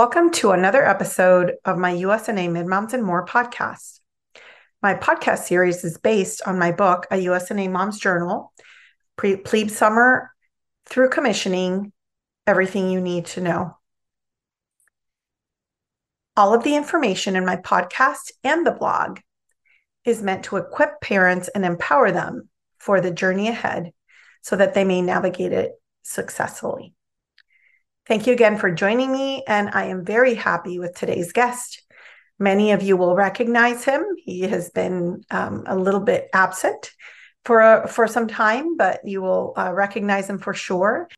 [0.00, 4.00] Welcome to another episode of my USNA Mid Moms and More podcast.
[4.82, 8.50] My podcast series is based on my book, A USNA Mom's Journal,
[9.16, 10.32] Pre- Plebe Summer
[10.86, 11.92] through Commissioning
[12.46, 13.76] Everything You Need to Know.
[16.34, 19.18] All of the information in my podcast and the blog
[20.06, 23.92] is meant to equip parents and empower them for the journey ahead
[24.40, 25.72] so that they may navigate it
[26.04, 26.94] successfully.
[28.10, 31.80] Thank you again for joining me, and I am very happy with today's guest.
[32.40, 34.04] Many of you will recognize him.
[34.24, 36.90] He has been um, a little bit absent
[37.44, 41.08] for for some time, but you will uh, recognize him for sure.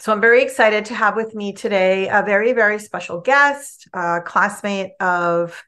[0.00, 4.20] So I'm very excited to have with me today a very very special guest, a
[4.20, 5.62] classmate of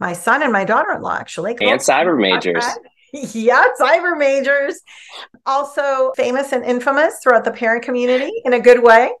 [0.00, 2.64] my son and my daughter-in-law, actually, and cyber majors.
[3.12, 4.80] yeah, cyber majors,
[5.46, 9.12] also famous and infamous throughout the parent community in a good way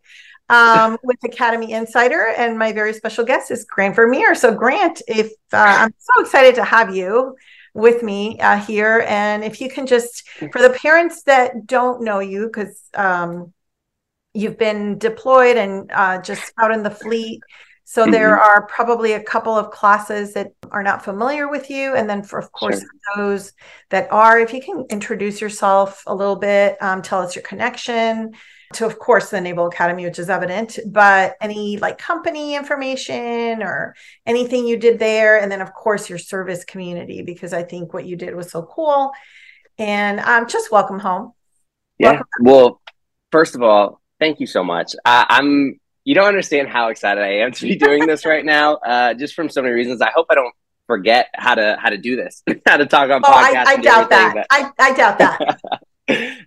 [0.48, 4.34] um, with Academy Insider, and my very special guest is Grant Vermeer.
[4.34, 7.36] So, Grant, if uh, I'm so excited to have you
[7.74, 12.20] with me uh, here, and if you can just, for the parents that don't know
[12.20, 13.52] you, because um,
[14.34, 17.40] you've been deployed and uh, just out in the fleet.
[17.84, 18.12] So mm-hmm.
[18.12, 22.22] there are probably a couple of classes that are not familiar with you, and then
[22.22, 22.88] for of course sure.
[23.16, 23.52] those
[23.90, 28.34] that are, if you can introduce yourself a little bit, um, tell us your connection,
[28.74, 33.94] to of course the naval academy which is evident but any like company information or
[34.26, 35.40] anything you did there?
[35.40, 38.62] And then of course your service community because i think what you did was so
[38.62, 39.12] cool.
[39.78, 41.32] And um, just welcome home.
[41.98, 42.12] Yeah.
[42.12, 42.80] Welcome well
[43.30, 44.94] first of all thank you so much.
[45.04, 48.76] Uh, i'm you don't understand how excited i am to be doing this right now
[48.76, 50.00] uh, just from so many reasons.
[50.02, 50.54] I hope i don't
[50.88, 53.76] forget how to how to do this how to talk on oh, podcasts I, I
[53.76, 54.34] doubt that.
[54.34, 54.46] but...
[54.50, 55.60] I, I doubt that.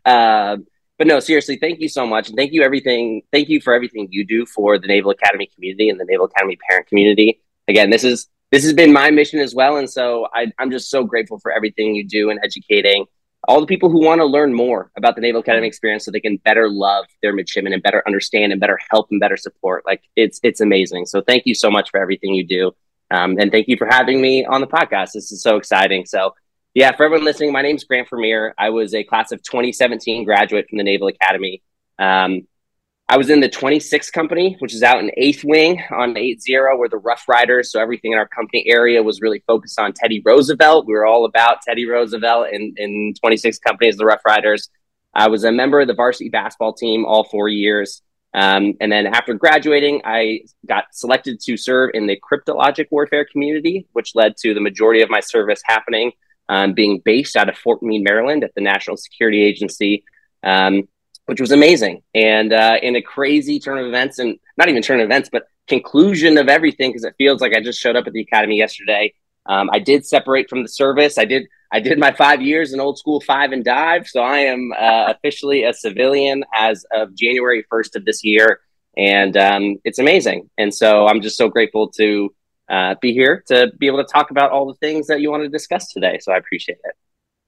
[0.03, 0.65] Um,
[1.01, 2.27] but no, seriously, thank you so much.
[2.27, 3.23] And thank you everything.
[3.31, 6.59] Thank you for everything you do for the Naval Academy community and the Naval Academy
[6.69, 7.41] parent community.
[7.67, 9.77] Again, this is this has been my mission as well.
[9.77, 13.07] And so I, I'm just so grateful for everything you do in educating
[13.47, 16.19] all the people who want to learn more about the Naval Academy experience so they
[16.19, 19.83] can better love their midshipmen and better understand and better help and better support.
[19.87, 21.07] Like it's it's amazing.
[21.07, 22.73] So thank you so much for everything you do.
[23.09, 25.13] Um, and thank you for having me on the podcast.
[25.13, 26.05] This is so exciting.
[26.05, 26.35] So
[26.73, 28.53] yeah, for everyone listening, my name is Grant Vermeer.
[28.57, 31.61] I was a class of 2017 graduate from the Naval Academy.
[31.99, 32.47] Um,
[33.09, 36.87] I was in the 26th company, which is out in Eighth Wing on 80, where
[36.87, 37.69] the Rough Riders.
[37.69, 40.87] So everything in our company area was really focused on Teddy Roosevelt.
[40.87, 44.69] We were all about Teddy Roosevelt in, in 26 companies, the Rough Riders.
[45.13, 48.01] I was a member of the varsity basketball team all four years.
[48.33, 53.87] Um, and then after graduating, I got selected to serve in the cryptologic warfare community,
[53.91, 56.13] which led to the majority of my service happening
[56.51, 60.03] um, being based out of Fort Meade, Maryland at the National Security Agency,
[60.43, 60.87] um,
[61.25, 62.03] which was amazing.
[62.13, 65.43] And uh, in a crazy turn of events, and not even turn of events, but
[65.67, 69.13] conclusion of everything, because it feels like I just showed up at the academy yesterday.
[69.45, 71.17] Um, I did separate from the service.
[71.17, 71.43] I did.
[71.73, 75.13] I did my five years in old school five and dive, so I am uh,
[75.15, 78.59] officially a civilian as of January first of this year,
[78.97, 80.49] and um, it's amazing.
[80.57, 82.35] And so I'm just so grateful to
[82.71, 85.43] uh, be here to be able to talk about all the things that you want
[85.43, 86.17] to discuss today.
[86.21, 86.95] So I appreciate it.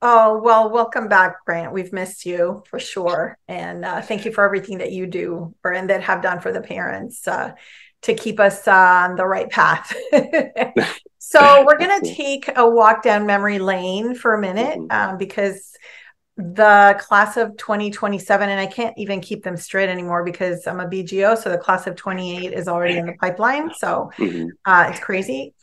[0.02, 1.72] Oh, well, welcome back, Grant.
[1.72, 3.38] We've missed you for sure.
[3.48, 6.52] And uh, thank you for everything that you do or and that have done for
[6.52, 7.54] the parents uh,
[8.02, 9.96] to keep us on the right path.
[11.20, 15.12] so we're going to take a walk down memory lane for a minute mm-hmm.
[15.12, 15.72] um, because
[16.36, 20.88] the class of 2027 and i can't even keep them straight anymore because i'm a
[20.88, 24.48] bgo so the class of 28 is already in the pipeline so mm-hmm.
[24.66, 25.54] uh, it's crazy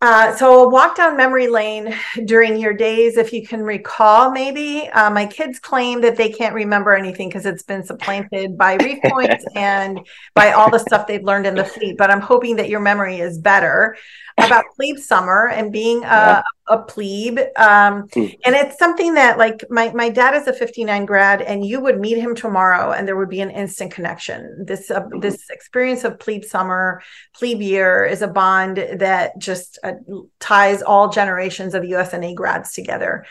[0.00, 1.94] uh, so walk down memory lane
[2.24, 6.54] during your days if you can recall maybe uh, my kids claim that they can't
[6.54, 10.00] remember anything because it's been supplanted by reef points and
[10.34, 13.20] by all the stuff they've learned in the fleet but i'm hoping that your memory
[13.20, 13.94] is better
[14.38, 16.42] about plebe summer and being a, yeah.
[16.61, 17.38] a plebe.
[17.56, 18.38] Um, mm.
[18.44, 22.00] And it's something that, like, my, my dad is a 59 grad, and you would
[22.00, 24.64] meet him tomorrow, and there would be an instant connection.
[24.66, 25.20] This uh, mm-hmm.
[25.20, 27.02] this experience of plebe summer,
[27.34, 29.94] plebe year is a bond that just uh,
[30.40, 33.24] ties all generations of USNA grads together.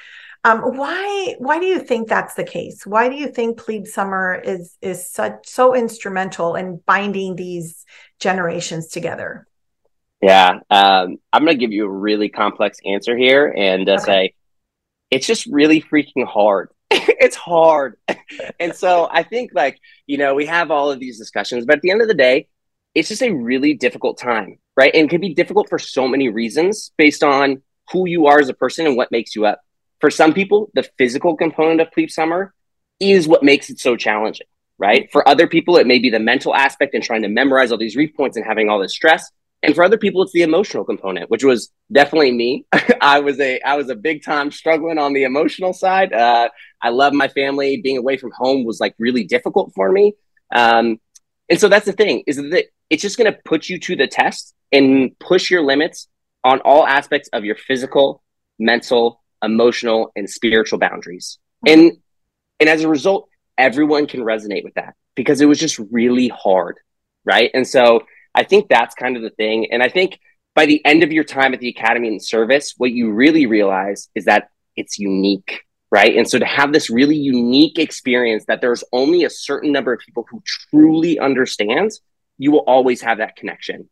[0.44, 2.86] Um, why why do you think that's the case?
[2.86, 7.86] Why do you think plebe summer is is such so instrumental in binding these
[8.19, 9.48] generations together?
[10.21, 14.03] Yeah, um, I'm going to give you a really complex answer here and uh, okay.
[14.03, 14.33] say
[15.09, 16.69] it's just really freaking hard.
[16.91, 17.97] it's hard.
[18.59, 21.81] and so I think, like, you know, we have all of these discussions, but at
[21.81, 22.47] the end of the day,
[22.94, 24.94] it's just a really difficult time, right?
[24.94, 28.50] And it can be difficult for so many reasons based on who you are as
[28.50, 29.62] a person and what makes you up.
[30.01, 32.53] For some people, the physical component of Plebe Summer
[33.00, 34.47] is what makes it so challenging
[34.81, 35.09] right?
[35.12, 37.95] For other people, it may be the mental aspect and trying to memorize all these
[37.95, 39.31] reef points and having all this stress.
[39.63, 42.66] And for other people, it's the emotional component, which was definitely me.
[43.02, 46.13] I was a I was a big time struggling on the emotional side.
[46.13, 46.50] Uh,
[46.81, 47.80] I love my family.
[47.81, 50.13] Being away from home was like really difficult for me.
[50.54, 51.00] Um,
[51.50, 54.08] and so that's the thing is that it's just going to put you to the
[54.08, 56.07] test and push your limits
[56.44, 58.24] on all aspects of your physical,
[58.57, 61.38] mental, emotional, and spiritual boundaries.
[61.68, 61.98] And
[62.60, 66.80] and as a result, everyone can resonate with that because it was just really hard,
[67.25, 67.52] right?
[67.54, 68.02] And so
[68.33, 69.72] I think that's kind of the thing.
[69.72, 70.19] And I think
[70.56, 74.10] by the end of your time at the academy and service, what you really realize
[74.16, 75.62] is that it's unique,
[75.92, 76.16] right?
[76.16, 80.00] And so to have this really unique experience that there's only a certain number of
[80.00, 82.01] people who truly understands,
[82.38, 83.89] you will always have that connection,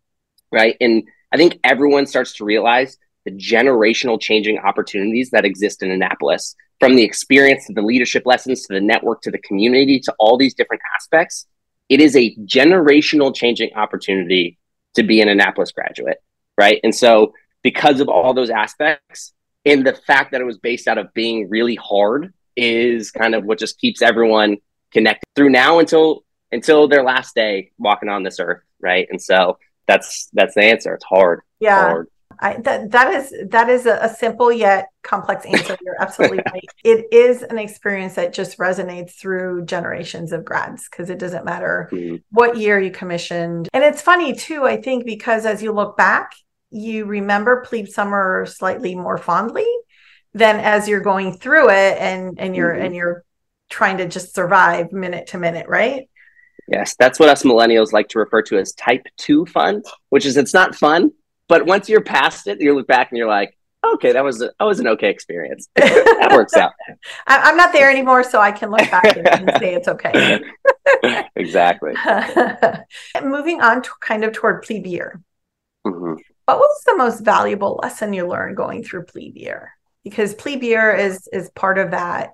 [0.52, 0.76] right?
[0.82, 6.56] And I think everyone starts to realize the generational changing opportunities that exist in Annapolis
[6.80, 10.38] from the experience to the leadership lessons to the network to the community to all
[10.38, 11.46] these different aspects.
[11.90, 14.58] It is a generational changing opportunity
[14.96, 16.18] to be an Annapolis graduate,
[16.58, 16.80] right?
[16.84, 17.34] And so,
[17.64, 19.34] because of all those aspects,
[19.66, 23.44] and the fact that it was based out of being really hard is kind of
[23.44, 24.58] what just keeps everyone
[24.92, 29.08] connected through now until until their last day walking on this earth, right?
[29.10, 29.58] And so
[29.88, 30.94] that's that's the answer.
[30.94, 31.42] It's hard.
[31.60, 31.80] Yeah.
[31.80, 32.08] hard.
[32.42, 35.78] I, that that is that is a, a simple yet complex answer.
[35.82, 36.64] You're absolutely right.
[36.84, 41.90] It is an experience that just resonates through generations of grads because it doesn't matter
[41.92, 42.16] mm-hmm.
[42.30, 43.68] what year you commissioned.
[43.74, 46.32] And it's funny too, I think, because as you look back,
[46.72, 49.68] you remember plebe summer slightly more fondly
[50.34, 52.86] than as you're going through it and and you're mm-hmm.
[52.86, 53.26] and you're
[53.70, 56.10] trying to just survive minute to minute, right?
[56.68, 60.38] Yes, that's what us millennials like to refer to as type two fun, which is
[60.38, 61.12] it's not fun,
[61.50, 64.52] but once you're past it, you look back and you're like, okay, that was a,
[64.60, 65.68] that was an okay experience.
[65.76, 66.72] that works out.
[67.28, 70.42] I'm not there anymore, so I can look back and say it's okay.
[71.36, 71.94] exactly.
[73.22, 75.22] Moving on to kind of toward plebe year.
[75.86, 76.14] Mm-hmm.
[76.46, 79.74] What was the most valuable lesson you learned going through plebe year?
[80.04, 82.32] Because plebe year is is part of that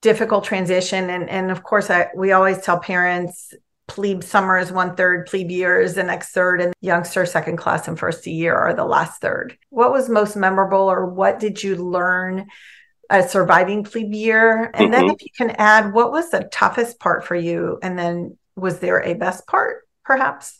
[0.00, 3.54] difficult transition, and and of course, I, we always tell parents
[3.88, 7.88] plebe summer is one third, plebe year is the next third, and youngster second class
[7.88, 9.56] and first year are the last third.
[9.70, 12.48] What was most memorable, or what did you learn
[13.10, 14.70] as surviving plebe year?
[14.74, 14.92] And mm-hmm.
[14.92, 17.78] then, if you can add, what was the toughest part for you?
[17.82, 20.58] And then, was there a best part, perhaps?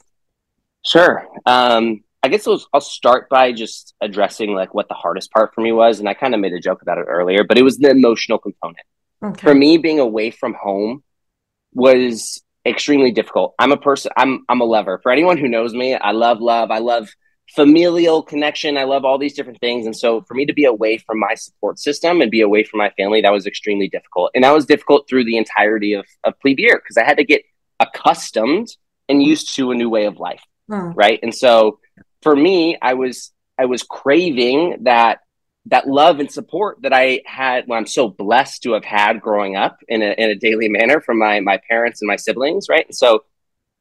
[0.84, 1.26] Sure.
[1.46, 5.60] Um, I guess I'll, I'll start by just addressing like what the hardest part for
[5.60, 7.78] me was, and I kind of made a joke about it earlier, but it was
[7.78, 8.86] the emotional component.
[9.24, 9.40] Okay.
[9.40, 11.02] For me, being away from home
[11.74, 13.54] was extremely difficult.
[13.58, 14.12] I'm a person.
[14.16, 15.00] I'm I'm a lover.
[15.02, 16.70] For anyone who knows me, I love love.
[16.70, 17.08] I love
[17.54, 18.78] familial connection.
[18.78, 19.84] I love all these different things.
[19.86, 22.78] And so for me to be away from my support system and be away from
[22.78, 24.30] my family, that was extremely difficult.
[24.34, 27.24] And that was difficult through the entirety of, of plebe year because I had to
[27.24, 27.42] get
[27.80, 28.68] accustomed
[29.08, 30.42] and used to a new way of life.
[30.68, 30.92] Hmm.
[30.92, 31.18] Right.
[31.22, 31.78] And so
[32.22, 35.20] for me, I was I was craving that
[35.66, 39.56] that love and support that I had, well, I'm so blessed to have had growing
[39.56, 42.68] up in a, in a daily manner from my, my parents and my siblings.
[42.68, 42.86] Right.
[42.86, 43.24] And so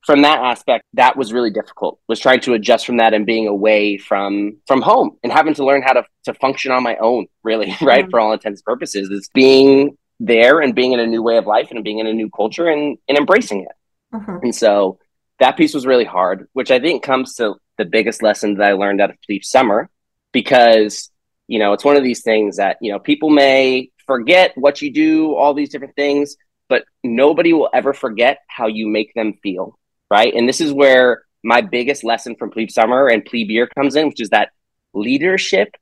[0.06, 3.48] from that aspect, that was really difficult was trying to adjust from that and being
[3.48, 7.28] away from, from home and having to learn how to, to function on my own
[7.44, 7.76] really.
[7.82, 8.04] Right.
[8.04, 8.12] Mm-hmm.
[8.12, 11.48] For all intents and purposes is being there and being in a new way of
[11.48, 14.16] life and being in a new culture and, and embracing it.
[14.16, 14.38] Mm-hmm.
[14.44, 15.00] And so
[15.40, 18.74] that piece was really hard, which I think comes to the biggest lesson that I
[18.74, 19.90] learned out of Plebe Summer
[20.32, 21.11] because
[21.52, 24.90] you know, it's one of these things that, you know, people may forget what you
[24.90, 26.38] do, all these different things,
[26.70, 29.78] but nobody will ever forget how you make them feel.
[30.10, 30.34] Right.
[30.34, 34.08] And this is where my biggest lesson from plebe summer and plebe year comes in,
[34.08, 34.52] which is that
[34.94, 35.76] leadership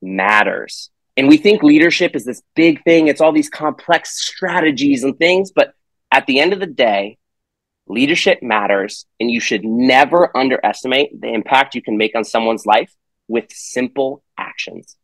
[0.00, 0.88] matters.
[1.18, 5.52] And we think leadership is this big thing, it's all these complex strategies and things.
[5.52, 5.74] But
[6.10, 7.18] at the end of the day,
[7.86, 9.04] leadership matters.
[9.20, 12.90] And you should never underestimate the impact you can make on someone's life
[13.28, 14.96] with simple actions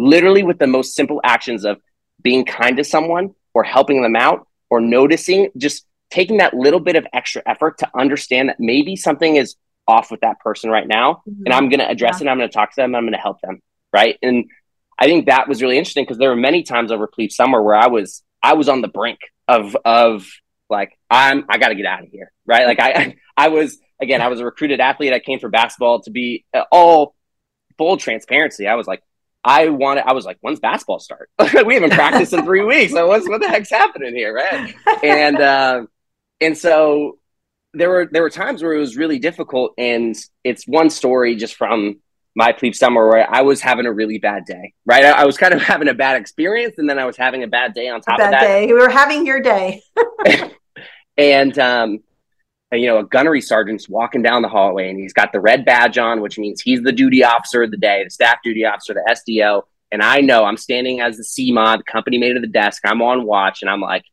[0.00, 1.80] literally with the most simple actions of
[2.22, 6.96] being kind to someone or helping them out or noticing, just taking that little bit
[6.96, 11.22] of extra effort to understand that maybe something is off with that person right now.
[11.28, 11.42] Mm-hmm.
[11.46, 12.28] And I'm going to address yeah.
[12.28, 12.30] it.
[12.30, 12.94] I'm going to talk to them.
[12.94, 13.60] I'm going to help them.
[13.92, 14.18] Right.
[14.22, 14.44] And
[14.98, 17.74] I think that was really interesting because there were many times over Plebe Summer where
[17.74, 20.28] I was, I was on the brink of, of
[20.68, 22.30] like, I'm, I got to get out of here.
[22.46, 22.66] Right.
[22.66, 25.12] Like I, I was, again, I was a recruited athlete.
[25.12, 27.14] I came for basketball to be uh, all
[27.78, 28.68] full transparency.
[28.68, 29.02] I was like,
[29.44, 31.30] I wanted, I was like, when's basketball start?
[31.66, 32.92] we haven't practiced in three weeks.
[32.92, 34.34] So what's, what the heck's happening here?
[34.34, 34.74] Right.
[35.02, 35.86] And, uh,
[36.40, 37.18] and so
[37.72, 39.72] there were, there were times where it was really difficult.
[39.78, 42.00] And it's one story just from
[42.36, 45.04] my plebe summer where I was having a really bad day, right?
[45.04, 47.48] I, I was kind of having a bad experience and then I was having a
[47.48, 48.40] bad day on top of that.
[48.40, 48.66] day.
[48.66, 49.82] We were having your day.
[51.16, 52.00] and um,
[52.72, 55.98] you know, a gunnery sergeant's walking down the hallway and he's got the red badge
[55.98, 59.04] on, which means he's the duty officer of the day, the staff duty officer, the
[59.10, 59.62] SDO.
[59.90, 62.74] And I know I'm standing as the CMOD, the company mate of the deck.
[62.84, 64.04] I'm on watch and I'm like,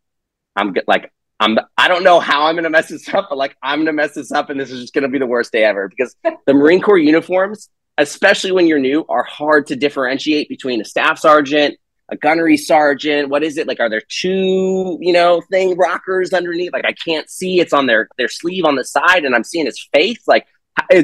[0.56, 3.56] I'm like, I'm, I don't know how I'm going to mess this up, but like,
[3.62, 5.52] I'm going to mess this up and this is just going to be the worst
[5.52, 10.50] day ever because the Marine Corps uniforms, especially when you're new, are hard to differentiate
[10.50, 11.78] between a staff sergeant,
[12.10, 13.30] a gunnery sergeant.
[13.30, 13.80] What is it like?
[13.80, 16.74] Are there two, you know, thing rockers underneath?
[16.74, 17.60] Like I can't see.
[17.60, 20.28] It's on their their sleeve on the side, and I'm seeing his face.
[20.28, 20.48] Like,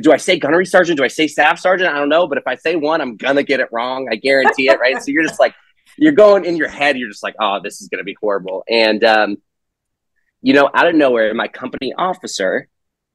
[0.01, 0.98] do I say gunnery sergeant?
[0.98, 1.93] Do I say staff sergeant?
[1.93, 2.27] I don't know.
[2.27, 4.07] But if I say one, I'm gonna get it wrong.
[4.12, 4.79] I guarantee it.
[4.79, 5.01] Right.
[5.01, 5.53] so you're just like
[5.98, 6.98] you're going in your head.
[6.98, 8.63] You're just like, oh, this is gonna be horrible.
[8.69, 9.38] And um,
[10.41, 12.67] you know, out of nowhere, my company officer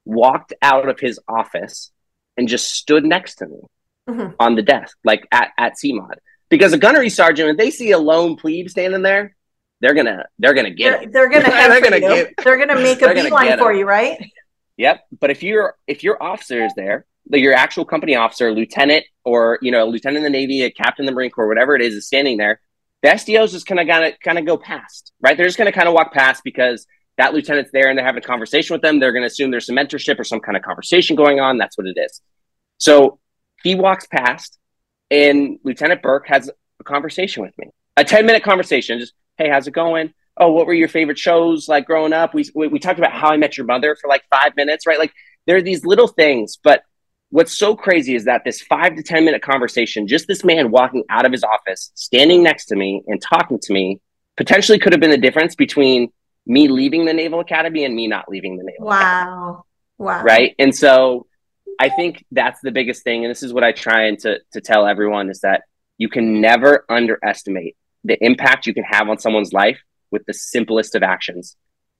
[0.05, 1.91] walked out of his office
[2.37, 3.59] and just stood next to me
[4.07, 4.33] mm-hmm.
[4.39, 6.17] on the desk, like at at CMOD
[6.49, 9.35] because a gunnery sergeant, if they see a lone plebe standing there,
[9.81, 13.13] they're gonna they're gonna get they're, they're gonna they're gonna get they're gonna make a
[13.13, 14.19] beeline for you, right?
[14.77, 15.05] Yep.
[15.19, 19.59] But if your if your officer is there, like your actual company officer, lieutenant, or
[19.61, 21.93] you know, lieutenant in the Navy, a captain in the Marine Corps, whatever it is,
[21.93, 22.59] is standing there,
[23.03, 25.37] the SDO is just kind of gonna kind of go past, right?
[25.37, 26.85] They're just gonna kind of walk past because
[27.17, 28.99] that lieutenant's there and they're having a conversation with them.
[28.99, 31.57] They're gonna assume there's some mentorship or some kind of conversation going on.
[31.57, 32.21] That's what it is.
[32.77, 33.19] So
[33.63, 34.58] he walks past
[35.11, 36.49] and Lieutenant Burke has
[36.79, 38.99] a conversation with me, a 10 minute conversation.
[38.99, 40.13] Just, hey, how's it going?
[40.37, 42.33] Oh, what were your favorite shows like growing up?
[42.33, 44.99] We, we, we talked about how I met your mother for like five minutes, right?
[44.99, 45.13] Like
[45.47, 46.83] there are these little things, but
[47.29, 51.03] what's so crazy is that this five to 10 minute conversation, just this man walking
[51.09, 53.99] out of his office, standing next to me and talking to me,
[54.37, 56.11] potentially could have been the difference between
[56.45, 58.95] me leaving the Naval Academy and me not leaving the Naval wow.
[58.97, 59.63] Academy.
[59.97, 60.23] Wow.
[60.23, 60.55] Right.
[60.57, 61.27] And so
[61.79, 64.61] I think that's the biggest thing, and this is what I try and to to
[64.61, 65.63] tell everyone is that
[65.97, 69.79] you can never underestimate the impact you can have on someone's life
[70.11, 71.55] with the simplest of actions.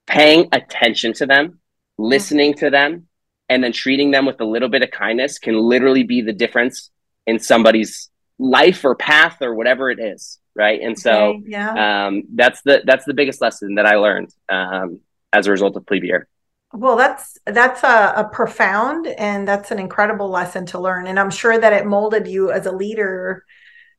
[0.06, 1.60] Paying attention to them,
[1.98, 3.08] listening to them,
[3.50, 6.92] and then treating them with a little bit of kindness can literally be the difference
[7.26, 12.08] in somebody's life or path or whatever it is right and so okay, yeah.
[12.08, 15.02] um, that's the that's the biggest lesson that i learned um,
[15.34, 16.28] as a result of plebe year
[16.74, 21.32] well, that's that's a, a, profound and that's an incredible lesson to learn, and I'm
[21.32, 23.44] sure that it molded you as a leader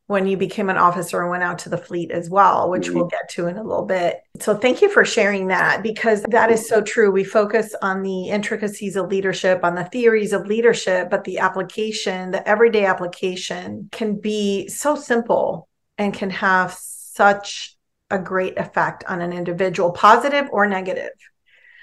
[0.07, 2.97] when you became an officer and went out to the fleet as well, which mm-hmm.
[2.97, 4.21] we'll get to in a little bit.
[4.41, 7.11] So, thank you for sharing that because that is so true.
[7.11, 12.31] We focus on the intricacies of leadership, on the theories of leadership, but the application,
[12.31, 17.77] the everyday application, can be so simple and can have such
[18.11, 21.11] a great effect on an individual, positive or negative.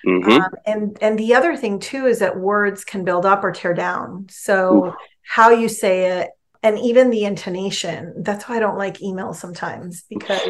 [0.05, 0.31] Mm-hmm.
[0.31, 3.73] Um, and and the other thing too is that words can build up or tear
[3.73, 4.27] down.
[4.29, 6.29] So how you say it
[6.63, 8.13] and even the intonation.
[8.23, 10.41] That's why I don't like emails sometimes because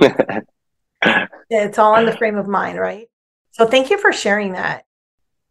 [1.49, 3.07] it's all in the frame of mind, right?
[3.51, 4.83] So thank you for sharing that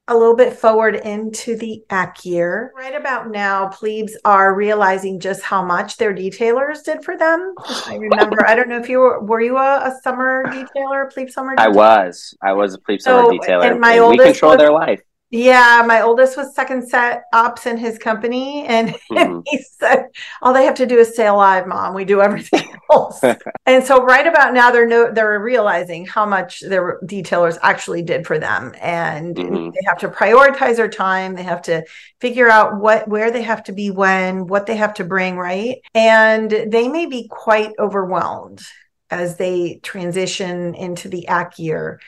[0.08, 2.72] a little bit forward into the AC year.
[2.76, 7.54] Right about now, plebes are realizing just how much their detailers did for them.
[7.86, 11.30] I remember, I don't know if you were, were you a, a summer detailer, plebe
[11.30, 11.60] summer detailer?
[11.60, 12.36] I was.
[12.40, 13.70] I was a plebe so, summer detailer.
[13.70, 15.02] And my and oldest we control was, their life.
[15.30, 19.40] Yeah, my oldest was second set ops in his company, and, mm-hmm.
[19.46, 20.06] he said,
[20.40, 21.94] "All they have to do is stay alive, mom.
[21.94, 23.20] We do everything else."
[23.66, 28.24] and so, right about now, they're no, they're realizing how much their detailers actually did
[28.24, 29.70] for them, and mm-hmm.
[29.70, 31.34] they have to prioritize their time.
[31.34, 31.84] They have to
[32.20, 35.78] figure out what where they have to be when, what they have to bring, right?
[35.92, 38.62] And they may be quite overwhelmed
[39.10, 42.00] as they transition into the AC year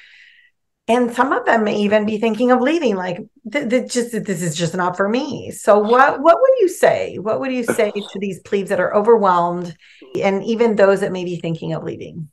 [0.88, 3.18] and some of them may even be thinking of leaving like
[3.52, 5.50] th- th- just this is just not for me.
[5.50, 7.18] So what what would you say?
[7.18, 9.76] What would you say to these plebes that are overwhelmed
[10.20, 12.30] and even those that may be thinking of leaving?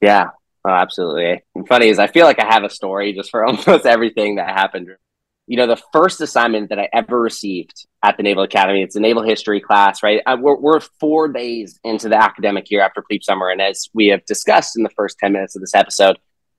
[0.00, 0.28] Yeah.
[0.64, 1.42] Oh, absolutely.
[1.54, 4.48] And funny is i feel like i have a story just for almost everything that
[4.48, 4.88] happened.
[5.48, 9.00] You know the first assignment that i ever received at the naval academy it's a
[9.00, 10.20] naval history class right?
[10.26, 13.48] I, we're, we're four days into the academic year after plebe summer.
[13.48, 16.18] And as we have discussed in the first 10 minutes of this episode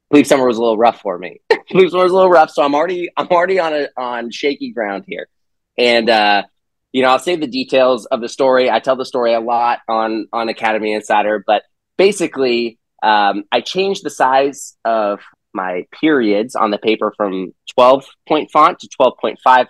[0.10, 1.42] Plebe summer was a little rough for me.
[1.70, 4.72] Plebe summer was a little rough, so I'm already I'm already on a on shaky
[4.72, 5.28] ground here.
[5.78, 6.44] And uh,
[6.92, 8.70] you know, I'll save the details of the story.
[8.70, 11.64] I tell the story a lot on on Academy Insider, but
[11.98, 15.20] basically, um, I changed the size of
[15.54, 19.68] my periods on the paper from 12 point font to 12.5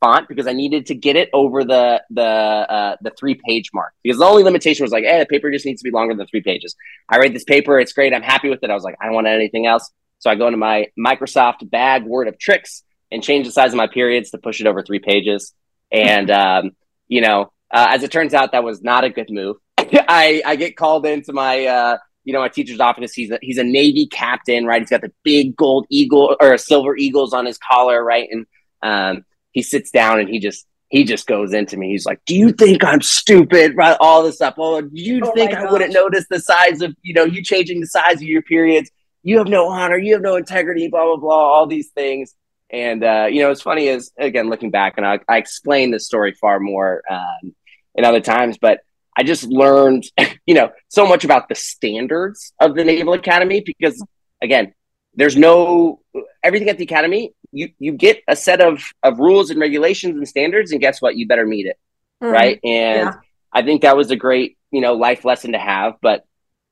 [0.00, 3.92] font because I needed to get it over the the uh, the three page mark
[4.02, 6.26] because the only limitation was like, hey, the paper just needs to be longer than
[6.26, 6.74] three pages.
[7.08, 8.70] I write this paper, it's great, I'm happy with it.
[8.70, 12.04] I was like, I don't want anything else, so I go into my Microsoft bag
[12.04, 15.00] word of tricks and change the size of my periods to push it over three
[15.00, 15.52] pages.
[15.92, 16.72] And um,
[17.08, 19.56] you know, uh, as it turns out, that was not a good move.
[19.78, 23.12] I I get called into my uh, you know, my teacher's office.
[23.12, 24.80] He's a, he's a Navy captain, right?
[24.82, 28.28] He's got the big gold eagle or silver eagles on his collar, right?
[28.30, 28.46] And
[28.82, 31.90] um, he sits down and he just he just goes into me.
[31.90, 33.96] He's like, "Do you think I'm stupid?" Right?
[34.00, 34.54] All this stuff.
[34.58, 37.80] Oh, do you oh think I wouldn't notice the size of you know you changing
[37.80, 38.90] the size of your periods?
[39.22, 39.98] You have no honor.
[39.98, 40.88] You have no integrity.
[40.88, 41.34] Blah blah blah.
[41.34, 42.34] All these things.
[42.70, 46.06] And uh, you know, it's funny is again looking back, and I, I explain this
[46.06, 47.54] story far more um,
[47.94, 48.80] in other times, but
[49.16, 50.04] I just learned,
[50.46, 54.02] you know, so much about the standards of the Naval Academy because,
[54.42, 54.72] again,
[55.20, 56.00] there's no
[56.42, 57.34] everything at the academy.
[57.52, 61.14] You you get a set of of rules and regulations and standards, and guess what?
[61.14, 61.78] You better meet it,
[62.22, 62.58] mm, right?
[62.64, 63.12] And yeah.
[63.52, 65.96] I think that was a great you know life lesson to have.
[66.00, 66.24] But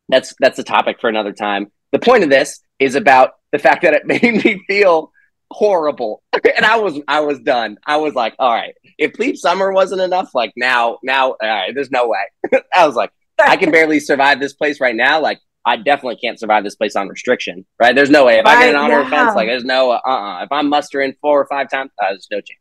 [0.09, 1.71] that's that's a topic for another time.
[1.93, 5.13] The point of this is about the fact that it made me feel
[5.51, 6.23] horrible
[6.57, 9.99] and i was i was done i was like all right if plebe summer wasn't
[9.99, 12.21] enough like now now all right there's no way
[12.77, 16.39] i was like i can barely survive this place right now like i definitely can't
[16.39, 17.95] survive this place on restriction right?
[17.95, 18.39] There's no way.
[18.39, 19.07] If right, i get an honor yeah.
[19.07, 20.45] offense like there's no uh-uh.
[20.45, 22.61] If i'm mustering four or five times uh, there's no chance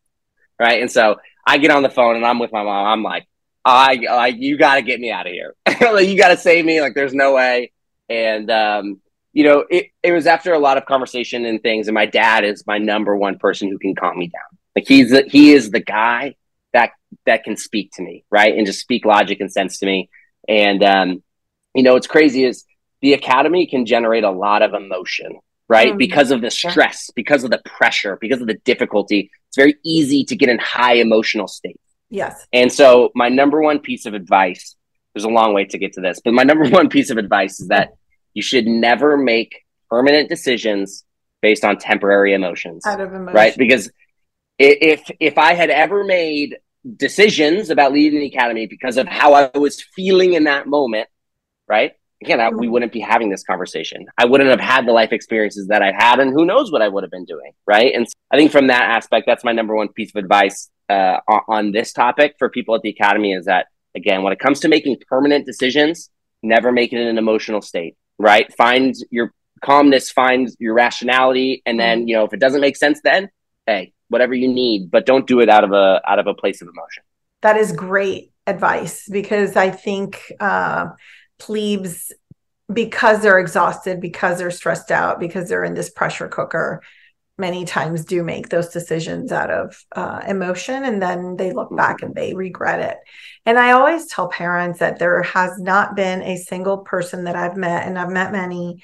[0.60, 0.82] right?
[0.82, 2.86] And so i get on the phone and i'm with my mom.
[2.86, 3.28] I'm like
[3.66, 5.56] i like you got to get me out of here.
[5.80, 6.82] Like, you got to save me.
[6.82, 7.72] Like there's no way.
[8.10, 9.02] And um
[9.38, 12.44] you know, it, it was after a lot of conversation and things, and my dad
[12.44, 14.58] is my number one person who can calm me down.
[14.76, 16.34] Like he's the, he is the guy
[16.74, 16.94] that
[17.28, 20.10] that can speak to me, right, and just speak logic and sense to me.
[20.48, 21.24] And um,
[21.76, 22.66] you know, what's crazy is
[23.02, 25.98] the academy can generate a lot of emotion, right, mm-hmm.
[25.98, 29.30] because of the stress, because of the pressure, because of the difficulty.
[29.48, 31.80] It's very easy to get in high emotional states.
[32.10, 32.48] Yes.
[32.54, 34.76] And so, my number one piece of advice.
[35.14, 37.60] There's a long way to get to this, but my number one piece of advice
[37.60, 37.94] is that
[38.34, 41.04] you should never make permanent decisions
[41.42, 42.86] based on temporary emotions.
[42.86, 43.34] Out of emotion.
[43.34, 43.58] Right?
[43.58, 43.90] Because
[44.60, 46.58] if if I had ever made
[46.96, 51.10] decisions about leaving the academy because of how I was feeling in that moment,
[51.68, 51.94] right?
[52.24, 52.74] Again, I, we mm-hmm.
[52.74, 54.06] wouldn't be having this conversation.
[54.18, 56.88] I wouldn't have had the life experiences that I've had, and who knows what I
[56.88, 57.94] would have been doing, right?
[57.94, 61.20] And so I think from that aspect, that's my number one piece of advice uh,
[61.28, 64.60] on, on this topic for people at the academy is that again, when it comes
[64.62, 66.10] to making permanent decisions,
[66.44, 68.52] never make it in an emotional state right?
[68.56, 72.08] Find your calmness, find your rationality, and then mm-hmm.
[72.08, 73.30] you know if it doesn't make sense, then
[73.66, 76.62] hey, whatever you need, but don't do it out of a out of a place
[76.62, 77.04] of emotion.
[77.42, 80.88] That is great advice because I think uh,
[81.40, 82.12] plebes,
[82.72, 86.82] because they're exhausted, because they're stressed out, because they're in this pressure cooker,
[87.38, 92.02] many times do make those decisions out of uh, emotion and then they look back
[92.02, 92.98] and they regret it.
[93.46, 97.56] And I always tell parents that there has not been a single person that I've
[97.56, 98.84] met, and I've met many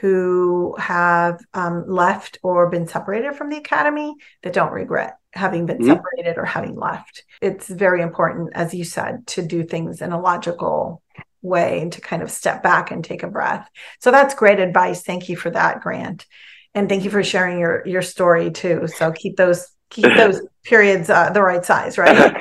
[0.00, 5.78] who have um, left or been separated from the academy that don't regret having been
[5.78, 5.92] mm-hmm.
[5.92, 7.24] separated or having left.
[7.40, 11.02] It's very important, as you said, to do things in a logical
[11.44, 13.68] way and to kind of step back and take a breath.
[14.00, 15.02] So that's great advice.
[15.02, 16.26] Thank you for that, Grant
[16.74, 18.86] and thank you for sharing your your story too.
[18.88, 22.36] So keep those keep those periods uh, the right size, right?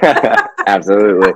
[0.68, 1.34] Absolutely.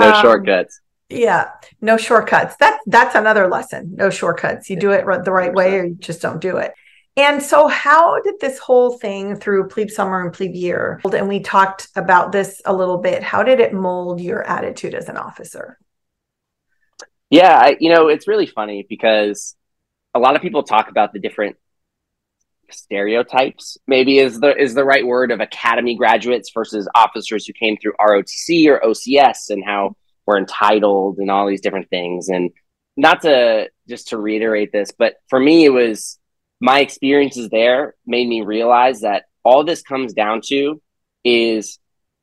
[0.00, 0.80] No um, shortcuts.
[1.08, 2.56] Yeah, no shortcuts.
[2.56, 3.94] That that's another lesson.
[3.94, 4.68] No shortcuts.
[4.68, 6.72] You do it the right way, or you just don't do it.
[7.16, 11.40] And so, how did this whole thing through plebe summer and plebe year, and we
[11.40, 15.78] talked about this a little bit, how did it mold your attitude as an officer?
[17.30, 19.54] Yeah, I, you know, it's really funny because
[20.14, 21.56] a lot of people talk about the different
[22.70, 23.78] stereotypes.
[23.86, 27.94] Maybe is the is the right word of academy graduates versus officers who came through
[28.00, 32.28] ROTC or OCS and how we're entitled and all these different things.
[32.28, 32.50] And
[32.98, 36.18] not to just to reiterate this but for me it was
[36.60, 40.82] my experiences there made me realize that all this comes down to
[41.24, 41.78] is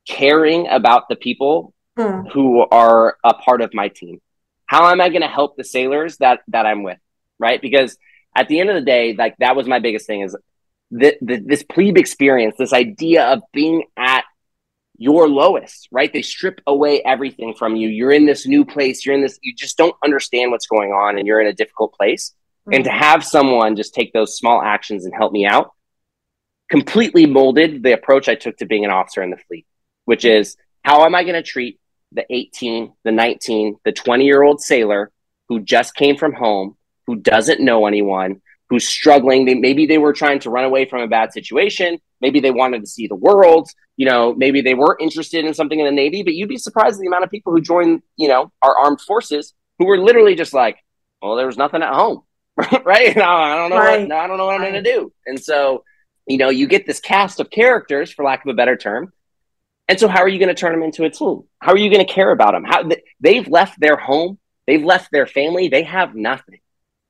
[0.07, 2.29] caring about the people mm.
[2.31, 4.19] who are a part of my team
[4.65, 6.99] how am i going to help the sailors that that i'm with
[7.39, 7.97] right because
[8.35, 10.35] at the end of the day, like that was my biggest thing is
[10.91, 14.25] the, the, this plebe experience, this idea of being at
[14.97, 16.11] your lowest, right?
[16.11, 17.87] They strip away everything from you.
[17.89, 19.05] You're in this new place.
[19.05, 21.93] You're in this, you just don't understand what's going on and you're in a difficult
[21.93, 22.31] place.
[22.67, 22.75] Mm-hmm.
[22.75, 22.99] And to mm-hmm.
[22.99, 25.71] have someone just take those small actions and help me out
[26.69, 29.67] completely molded the approach I took to being an officer in the fleet,
[30.05, 31.79] which is how am I going to treat
[32.15, 35.11] the 18, the 19, the 20 year old sailor
[35.49, 36.75] who just came from home
[37.07, 39.45] who doesn't know anyone, who's struggling.
[39.45, 41.99] They, maybe they were trying to run away from a bad situation.
[42.21, 43.69] Maybe they wanted to see the world.
[43.97, 46.95] You know, maybe they were interested in something in the Navy, but you'd be surprised
[46.95, 50.35] at the amount of people who join, you know, our armed forces who were literally
[50.35, 50.77] just like,
[51.21, 52.23] well, there was nothing at home.
[52.57, 53.17] right.
[53.17, 53.77] I don't know.
[53.77, 54.01] Right.
[54.01, 55.13] What, I don't know what I'm going to do.
[55.25, 55.83] And so,
[56.27, 59.13] you know, you get this cast of characters, for lack of a better term.
[59.87, 61.43] And so, how are you going to turn them into a team?
[61.59, 62.63] How are you going to care about them?
[62.63, 62.83] How
[63.19, 66.59] they've left their home they've left their family, they have nothing.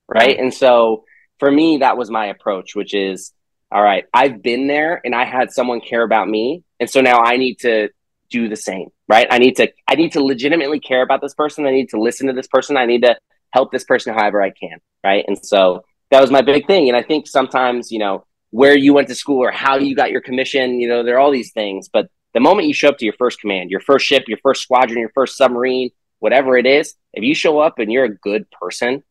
[0.08, 0.38] Right.
[0.38, 1.04] And so
[1.40, 3.32] for me, that was my approach, which is
[3.72, 6.64] all right, I've been there and I had someone care about me.
[6.80, 7.90] And so now I need to
[8.30, 9.28] do the same, right?
[9.30, 11.66] I need to, I need to legitimately care about this person.
[11.66, 12.78] I need to listen to this person.
[12.78, 13.18] I need to
[13.52, 14.80] help this person however I can.
[15.04, 15.26] Right.
[15.28, 16.88] And so that was my big thing.
[16.88, 20.12] And I think sometimes, you know, where you went to school or how you got
[20.12, 21.90] your commission, you know, there are all these things.
[21.90, 24.62] But the moment you show up to your first command, your first ship, your first
[24.62, 28.46] squadron, your first submarine, whatever it is, if you show up and you're a good
[28.52, 29.04] person,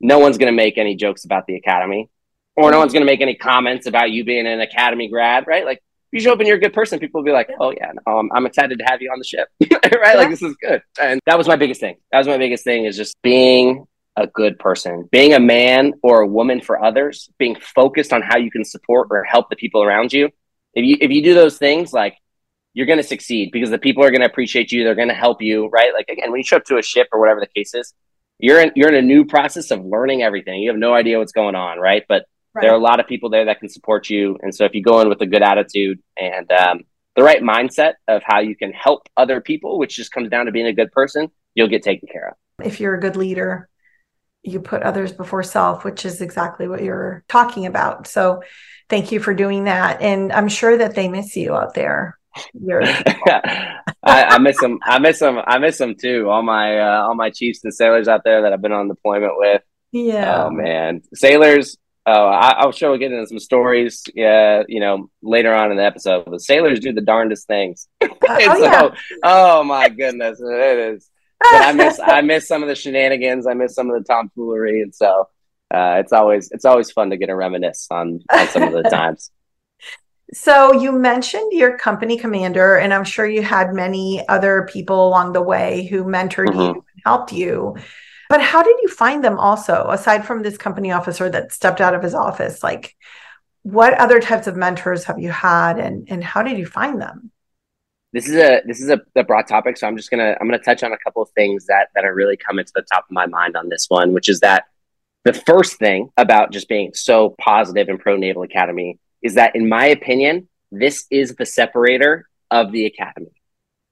[0.00, 2.08] no one's going to make any jokes about the academy
[2.56, 5.66] or no one's going to make any comments about you being an academy grad, right?
[5.66, 7.72] Like, if you show up and you're a good person, people will be like, oh,
[7.72, 9.48] yeah, no, um, I'm excited to have you on the ship,
[10.00, 10.16] right?
[10.16, 10.82] Like, this is good.
[11.00, 11.96] And that was my biggest thing.
[12.10, 16.20] That was my biggest thing is just being a good person, being a man or
[16.20, 19.82] a woman for others, being focused on how you can support or help the people
[19.82, 20.30] around you.
[20.74, 22.16] If you if you do those things, like
[22.74, 24.84] you're going to succeed because the people are going to appreciate you.
[24.84, 25.92] They're going to help you, right?
[25.92, 27.92] Like again, when you show up to a ship or whatever the case is,
[28.38, 30.60] you're in you're in a new process of learning everything.
[30.62, 32.04] You have no idea what's going on, right?
[32.08, 32.62] But right.
[32.62, 34.82] there are a lot of people there that can support you, and so if you
[34.82, 36.80] go in with a good attitude and um,
[37.14, 40.52] the right mindset of how you can help other people, which just comes down to
[40.52, 42.66] being a good person, you'll get taken care of.
[42.66, 43.68] If you're a good leader,
[44.42, 48.06] you put others before self, which is exactly what you're talking about.
[48.06, 48.42] So
[48.88, 50.00] thank you for doing that.
[50.00, 52.18] And I'm sure that they miss you out there.
[54.04, 54.78] I, I, miss them.
[54.82, 55.40] I miss them.
[55.46, 56.28] I miss them too.
[56.28, 59.34] All my uh, all my chiefs and sailors out there that I've been on deployment
[59.36, 59.62] with.
[59.92, 60.44] Yeah.
[60.44, 61.76] Oh man, sailors.
[62.04, 64.02] Oh, I, will show get into some stories.
[64.14, 66.24] Yeah, you know, later on in the episode.
[66.28, 67.86] The sailors do the darndest things.
[68.02, 68.90] oh, so, yeah.
[69.22, 71.08] oh my goodness, it is.
[71.40, 73.46] But I miss I miss some of the shenanigans.
[73.46, 75.28] I miss some of the tomfoolery, and so
[75.72, 78.82] uh, it's always it's always fun to get a reminisce on on some of the
[78.90, 79.30] times.
[80.32, 85.34] So you mentioned your company commander, and I'm sure you had many other people along
[85.34, 86.60] the way who mentored mm-hmm.
[86.60, 87.76] you and helped you.
[88.30, 91.94] But how did you find them also, aside from this company officer that stepped out
[91.94, 92.62] of his office?
[92.62, 92.96] Like,
[93.62, 97.30] what other types of mentors have you had, and and how did you find them?
[98.14, 100.58] This is a this is a, a broad topic, so I'm just gonna I'm gonna
[100.58, 103.10] touch on a couple of things that that are really coming to the top of
[103.10, 104.64] my mind on this one, which is that
[105.24, 109.68] the first thing about just being so positive in Pro Naval Academy is that, in
[109.68, 113.32] my opinion, this is the separator of the academy,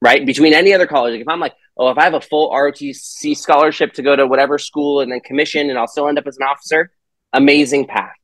[0.01, 0.25] right?
[0.25, 1.13] Between any other college.
[1.13, 4.27] Like if I'm like, oh, if I have a full ROTC scholarship to go to
[4.27, 6.91] whatever school and then commission and I'll still end up as an officer,
[7.33, 8.15] amazing path,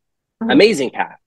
[0.43, 0.51] mm-hmm.
[0.51, 1.19] amazing path.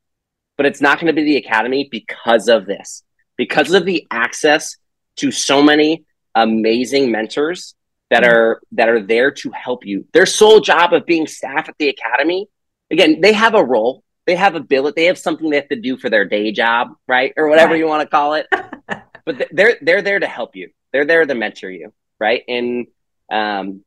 [0.58, 3.04] But it's not going to be the academy because of this,
[3.38, 4.76] because of the access
[5.18, 7.76] to so many amazing mentors
[8.10, 8.34] that mm-hmm.
[8.34, 10.06] are that are there to help you.
[10.14, 12.48] Their sole job of being staff at the academy,
[12.92, 15.76] again, they have a role they have a billet, they have something they have to
[15.76, 17.34] do for their day job, right?
[17.36, 17.80] Or whatever right.
[17.80, 18.46] you want to call it.
[19.26, 20.70] but they're they're there to help you.
[20.94, 22.44] They're there to mentor you, right?
[22.48, 22.86] And
[23.32, 23.84] um,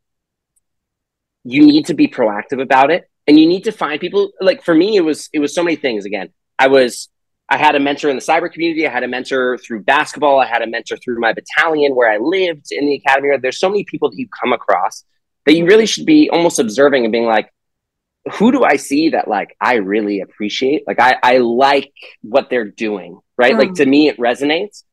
[1.44, 4.32] you need to be proactive about it, and you need to find people.
[4.40, 6.06] Like for me, it was it was so many things.
[6.06, 7.08] Again, I was
[7.48, 8.84] I had a mentor in the cyber community.
[8.84, 10.40] I had a mentor through basketball.
[10.40, 13.28] I had a mentor through my battalion where I lived in the academy.
[13.40, 15.04] There's so many people that you come across
[15.46, 17.52] that you really should be almost observing and being like,
[18.32, 20.84] who do I see that like I really appreciate?
[20.86, 23.54] Like I, I like what they're doing, right?
[23.54, 23.58] Mm.
[23.58, 24.84] Like to me, it resonates.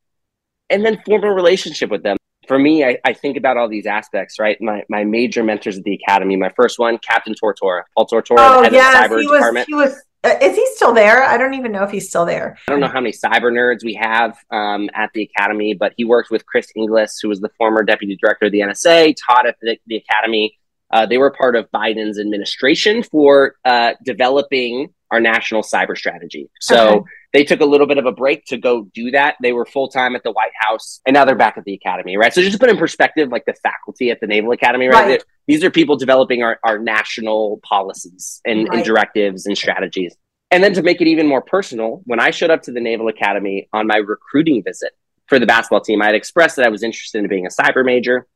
[0.68, 2.16] And then form a relationship with them.
[2.46, 4.56] For me, I, I think about all these aspects, right?
[4.60, 6.36] My my major mentors at the academy.
[6.36, 9.66] My first one, Captain Tortora, Paul Tortora, oh, head yes, of cyber he was, department.
[9.66, 11.24] He was uh, is he still there?
[11.24, 12.58] I don't even know if he's still there.
[12.68, 16.04] I don't know how many cyber nerds we have um, at the academy, but he
[16.04, 19.56] worked with Chris Inglis, who was the former deputy director of the NSA, taught at
[19.62, 20.58] the, the academy.
[20.90, 26.50] Uh, they were part of Biden's administration for uh, developing our national cyber strategy.
[26.60, 27.04] So okay.
[27.32, 29.36] they took a little bit of a break to go do that.
[29.42, 32.16] They were full time at the White House, and now they're back at the academy,
[32.16, 32.32] right?
[32.32, 35.06] So just to put in perspective, like the faculty at the Naval Academy, right?
[35.06, 35.24] right.
[35.46, 38.78] These are people developing our, our national policies and, right.
[38.78, 40.16] and directives and strategies.
[40.52, 43.08] And then to make it even more personal, when I showed up to the Naval
[43.08, 44.92] Academy on my recruiting visit
[45.26, 47.84] for the basketball team, I had expressed that I was interested in being a cyber
[47.84, 48.26] major.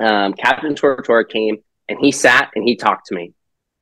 [0.00, 1.58] Um, Captain Tortora came
[1.88, 3.32] and he sat and he talked to me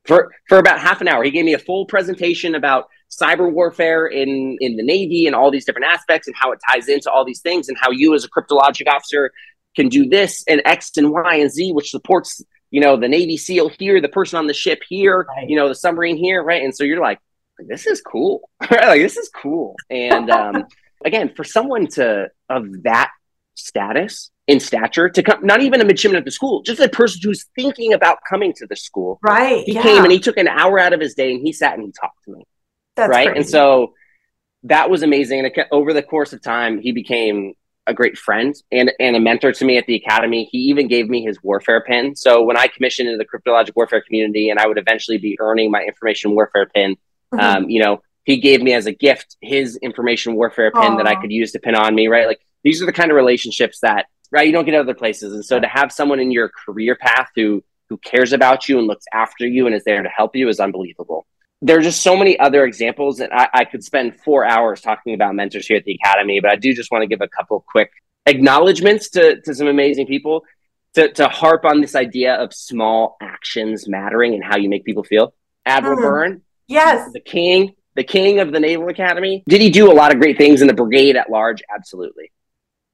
[0.05, 1.23] for for about half an hour.
[1.23, 5.51] He gave me a full presentation about cyber warfare in in the Navy and all
[5.51, 8.25] these different aspects and how it ties into all these things and how you as
[8.25, 9.31] a cryptologic officer
[9.75, 12.41] can do this and X and Y and Z, which supports
[12.71, 15.49] you know the Navy SEAL here, the person on the ship here, right.
[15.49, 16.63] you know the submarine here, right?
[16.63, 17.19] And so you're like,
[17.59, 19.75] this is cool, like this is cool.
[19.89, 20.65] And um,
[21.05, 23.11] again, for someone to of that
[23.55, 27.19] status in stature to come, not even a midshipman at the school, just a person
[27.23, 29.19] who's thinking about coming to the school.
[29.21, 29.63] Right.
[29.65, 29.81] He yeah.
[29.81, 31.91] came and he took an hour out of his day and he sat and he
[31.91, 32.45] talked to me.
[32.95, 33.27] That's right.
[33.27, 33.39] Crazy.
[33.39, 33.93] And so
[34.63, 35.45] that was amazing.
[35.45, 37.53] And over the course of time, he became
[37.87, 40.47] a great friend and, and a mentor to me at the academy.
[40.51, 42.15] He even gave me his warfare pin.
[42.15, 45.71] So when I commissioned into the cryptologic warfare community and I would eventually be earning
[45.71, 46.95] my information warfare pin,
[47.33, 47.39] mm-hmm.
[47.39, 50.97] um, you know, he gave me as a gift his information warfare pin Aww.
[50.97, 52.27] that I could use to pin on me, right?
[52.27, 55.33] Like these are the kind of relationships that, right, you don't get other places.
[55.33, 58.87] And so to have someone in your career path who who cares about you and
[58.87, 61.25] looks after you and is there to help you is unbelievable.
[61.61, 65.13] There are just so many other examples and I, I, could spend four hours talking
[65.13, 67.65] about mentors here at the academy but i do just want to give a couple
[67.67, 67.89] quick
[68.27, 70.43] acknowledgments to, to some amazing people
[70.93, 75.03] to, to harp on this idea of small actions mattering and how you make people
[75.03, 75.33] feel.
[75.65, 76.01] Admiral mm.
[76.01, 77.11] byrne yes.
[77.13, 80.37] the king the king of the naval academy did he do a lot of great
[80.37, 81.63] things in the brigade at large?
[81.73, 82.31] Absolutely.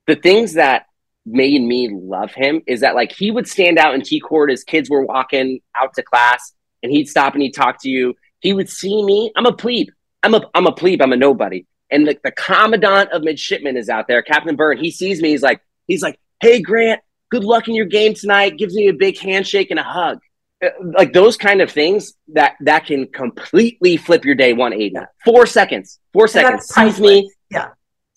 [0.07, 0.85] The things that
[1.25, 4.63] made me love him is that like he would stand out in T court as
[4.63, 8.53] kids were walking out to class and he'd stop and he'd talk to you he
[8.53, 9.31] would see me.
[9.35, 9.89] I'm a plebe.
[10.21, 11.01] I'm a I'm a plebe.
[11.01, 11.65] I'm a nobody.
[11.89, 14.77] And the, the commandant of midshipmen is out there, Captain Byrne.
[14.77, 15.29] He sees me.
[15.29, 18.57] He's like, he's like, hey Grant, good luck in your game tonight.
[18.57, 20.19] Gives me a big handshake and a hug.
[20.63, 24.97] Uh, like those kind of things that that can completely flip your day 180.
[25.23, 25.99] Four seconds.
[26.11, 26.67] Four seconds.
[26.67, 27.31] Sees me.
[27.49, 27.69] Yeah.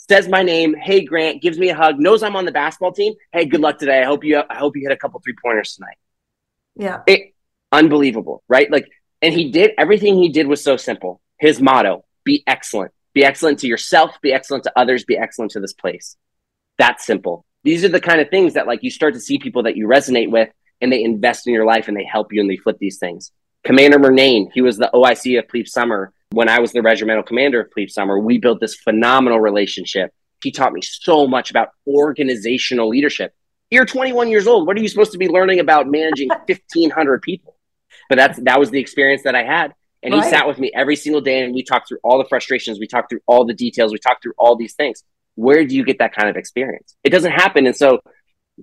[0.09, 0.75] Says my name.
[0.75, 1.43] Hey Grant.
[1.43, 1.99] Gives me a hug.
[1.99, 3.15] Knows I'm on the basketball team.
[3.33, 4.01] Hey, good luck today.
[4.03, 4.43] I hope you.
[4.49, 5.97] I hope you hit a couple three pointers tonight.
[6.77, 7.03] Yeah.
[7.07, 7.35] It,
[7.73, 8.71] unbelievable, right?
[8.71, 8.89] Like
[9.23, 11.21] and he did everything he did was so simple.
[11.39, 12.93] His motto be excellent.
[13.15, 16.17] Be excellent to yourself, be excellent to others, be excellent to this place.
[16.79, 17.47] That's simple.
[17.65, 19.89] These are the kind of things that like you start to see people that you
[19.89, 22.77] resonate with and they invest in your life and they help you and they flip
[22.79, 23.33] these things.
[23.65, 27.61] Commander Murnane, he was the OIC of Plebe Summer when I was the regimental commander
[27.61, 28.19] of Plebe Summer.
[28.19, 30.13] We built this phenomenal relationship.
[30.43, 33.35] He taught me so much about organizational leadership.
[33.71, 34.67] You're 21 years old.
[34.67, 37.57] What are you supposed to be learning about managing 1,500 people?
[38.09, 39.75] but that's that was the experience that I had.
[40.03, 40.23] And right.
[40.23, 42.87] he sat with me every single day and we talked through all the frustrations, we
[42.87, 45.03] talked through all the details, we talked through all these things.
[45.35, 46.97] Where do you get that kind of experience?
[47.03, 47.67] It doesn't happen.
[47.67, 48.01] And so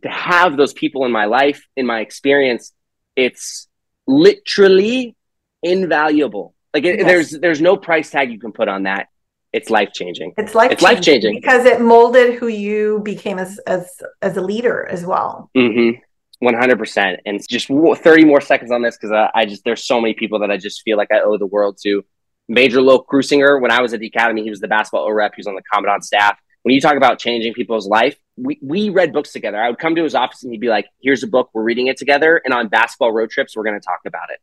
[0.02, 2.72] to have those people in my life, in my experience,
[3.16, 3.68] it's
[4.08, 5.16] literally
[5.62, 6.56] invaluable.
[6.74, 7.08] Like it, yes.
[7.08, 9.08] there's there's no price tag you can put on that.
[9.52, 10.34] It's life changing.
[10.38, 10.72] It's life.
[10.72, 15.06] It's life changing because it molded who you became as as as a leader as
[15.06, 15.52] well.
[15.56, 16.00] Mm-hmm.
[16.44, 20.14] 100% and just 30 more seconds on this because I, I, just there's so many
[20.14, 22.04] people that i just feel like i owe the world to
[22.50, 25.40] major Loke Cruisinger when i was at the academy he was the basketball rep he
[25.40, 29.14] was on the commandant staff when you talk about changing people's life we, we read
[29.14, 31.50] books together i would come to his office and he'd be like here's a book
[31.54, 34.40] we're reading it together and on basketball road trips we're going to talk about it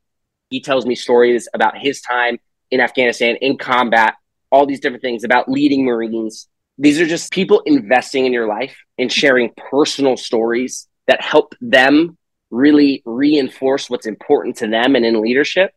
[0.50, 2.38] he tells me stories about his time
[2.70, 4.14] in afghanistan in combat
[4.50, 6.48] all these different things about leading marines
[6.80, 12.16] these are just people investing in your life and sharing personal stories that help them
[12.50, 15.72] really reinforce what's important to them and in leadership,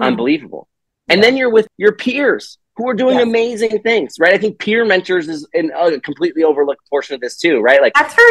[0.00, 0.06] mm.
[0.06, 0.68] unbelievable.
[1.08, 3.24] And then you're with your peers who are doing yes.
[3.24, 4.32] amazing things, right?
[4.32, 7.82] I think peer mentors is in a completely overlooked portion of this too, right?
[7.82, 8.30] Like that's very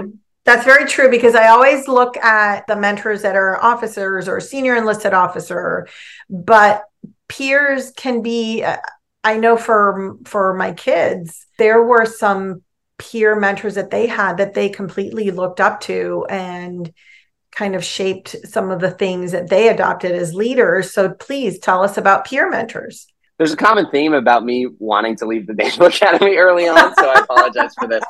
[0.00, 0.18] true.
[0.44, 4.76] That's very true because I always look at the mentors that are officers or senior
[4.76, 5.88] enlisted officer,
[6.28, 6.84] but
[7.28, 8.62] peers can be.
[8.62, 8.76] Uh,
[9.22, 12.62] I know for for my kids, there were some
[12.98, 16.92] peer mentors that they had that they completely looked up to and
[17.50, 20.92] kind of shaped some of the things that they adopted as leaders.
[20.92, 23.06] So please tell us about peer mentors.
[23.38, 27.08] There's a common theme about me wanting to leave the Naval Academy early on, so
[27.08, 28.04] I apologize for this.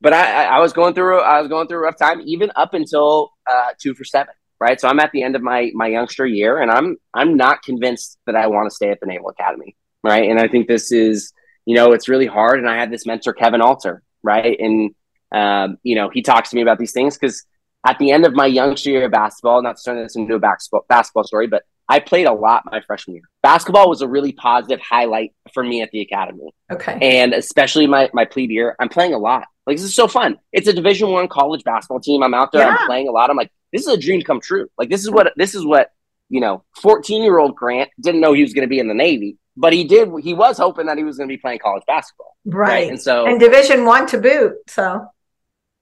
[0.00, 2.74] But I, I, was going through I was going through a rough time, even up
[2.74, 4.34] until uh, two for seven.
[4.60, 7.62] Right, so I'm at the end of my my youngster year, and I'm I'm not
[7.62, 9.76] convinced that I want to stay at the Naval Academy.
[10.02, 11.32] Right, and I think this is
[11.64, 12.58] you know it's really hard.
[12.58, 14.58] And I had this mentor, Kevin Alter, right?
[14.58, 14.94] And
[15.30, 17.44] um, you know, he talks to me about these things because
[17.86, 20.38] at the end of my youngster year of basketball, not to turn this into a
[20.38, 23.24] basketball basketball story, but I played a lot my freshman year.
[23.42, 26.52] Basketball was a really positive highlight for me at the academy.
[26.70, 26.98] Okay.
[27.00, 29.46] And especially my my plebe year, I'm playing a lot.
[29.66, 30.38] Like this is so fun.
[30.52, 32.22] It's a division one college basketball team.
[32.22, 32.76] I'm out there, yeah.
[32.78, 33.30] I'm playing a lot.
[33.30, 34.68] I'm like, this is a dream come true.
[34.76, 35.90] Like this is what this is what,
[36.28, 39.38] you know, 14 year old Grant didn't know he was gonna be in the Navy
[39.58, 40.08] but he did.
[40.22, 42.68] He was hoping that he was going to be playing college basketball, right?
[42.68, 42.88] right?
[42.88, 44.54] And so, and Division One to boot.
[44.68, 45.04] So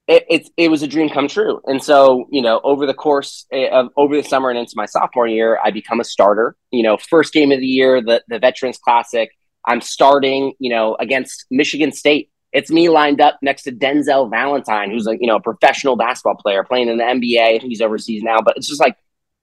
[0.09, 1.61] it, it, was a dream come true.
[1.65, 4.87] And so, you know, over the course eh, of over the summer and into my
[4.87, 6.57] sophomore year, I become a starter.
[6.71, 9.31] You know, first game of the year, the the Veterans Classic.
[9.67, 10.55] I'm starting.
[10.59, 12.31] You know, against Michigan State.
[12.53, 16.37] It's me lined up next to Denzel Valentine, who's a you know a professional basketball
[16.37, 17.63] player playing in the NBA.
[17.63, 18.97] He's overseas now, but it's just like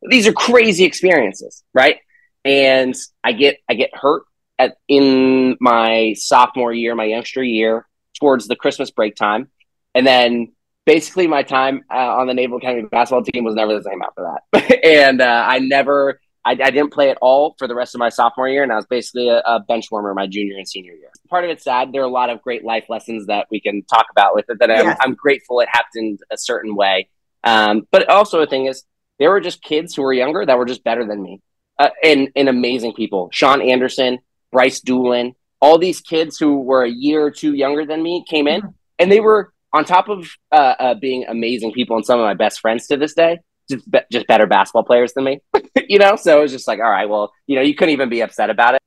[0.10, 1.98] these are crazy experiences, right?
[2.46, 4.24] and I get I get hurt
[4.60, 7.88] at in my sophomore year, my youngster year,
[8.20, 9.50] towards the Christmas break time,
[9.96, 10.54] and then
[10.86, 14.36] basically my time uh, on the Naval Academy basketball team was never the same after
[14.52, 18.00] that, and uh, I never I, I, didn't play at all for the rest of
[18.00, 20.92] my sophomore year, and I was basically a, a, bench warmer my junior and senior
[20.92, 21.10] year.
[21.30, 21.94] Part of it's sad.
[21.94, 24.60] There are a lot of great life lessons that we can talk about with it
[24.60, 27.10] that I'm, I'm grateful it happened a certain way.
[27.44, 28.84] Um, but also, the thing is,
[29.20, 31.42] there were just kids who were younger that were just better than me
[31.80, 33.30] uh, and, and amazing people.
[33.32, 34.20] Sean Anderson,
[34.52, 38.48] Bryce Doolin, all these kids who were a year or two younger than me came
[38.48, 38.72] in, mm-hmm.
[39.00, 42.36] and they were on top of uh, uh, being amazing people and some of my
[42.36, 45.40] best friends to this day just be- just better basketball players than me,
[45.88, 46.16] you know.
[46.16, 48.50] So it was just like, all right, well, you know, you couldn't even be upset
[48.50, 48.82] about it.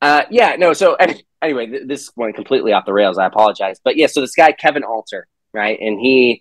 [0.00, 0.72] Uh, yeah, no.
[0.72, 0.96] So
[1.42, 3.18] anyway, th- this went completely off the rails.
[3.18, 4.06] I apologize, but yeah.
[4.06, 6.40] So this guy Kevin Alter, right, and he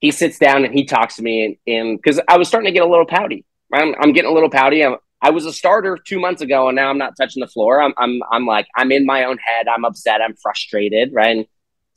[0.00, 2.86] he sits down and he talks to me, and because I was starting to get
[2.86, 4.84] a little pouty, I'm, I'm getting a little pouty.
[4.84, 7.82] I'm, I was a starter two months ago, and now I'm not touching the floor.
[7.82, 9.66] I'm I'm I'm like I'm in my own head.
[9.68, 10.20] I'm upset.
[10.22, 11.12] I'm frustrated.
[11.12, 11.36] Right.
[11.36, 11.46] And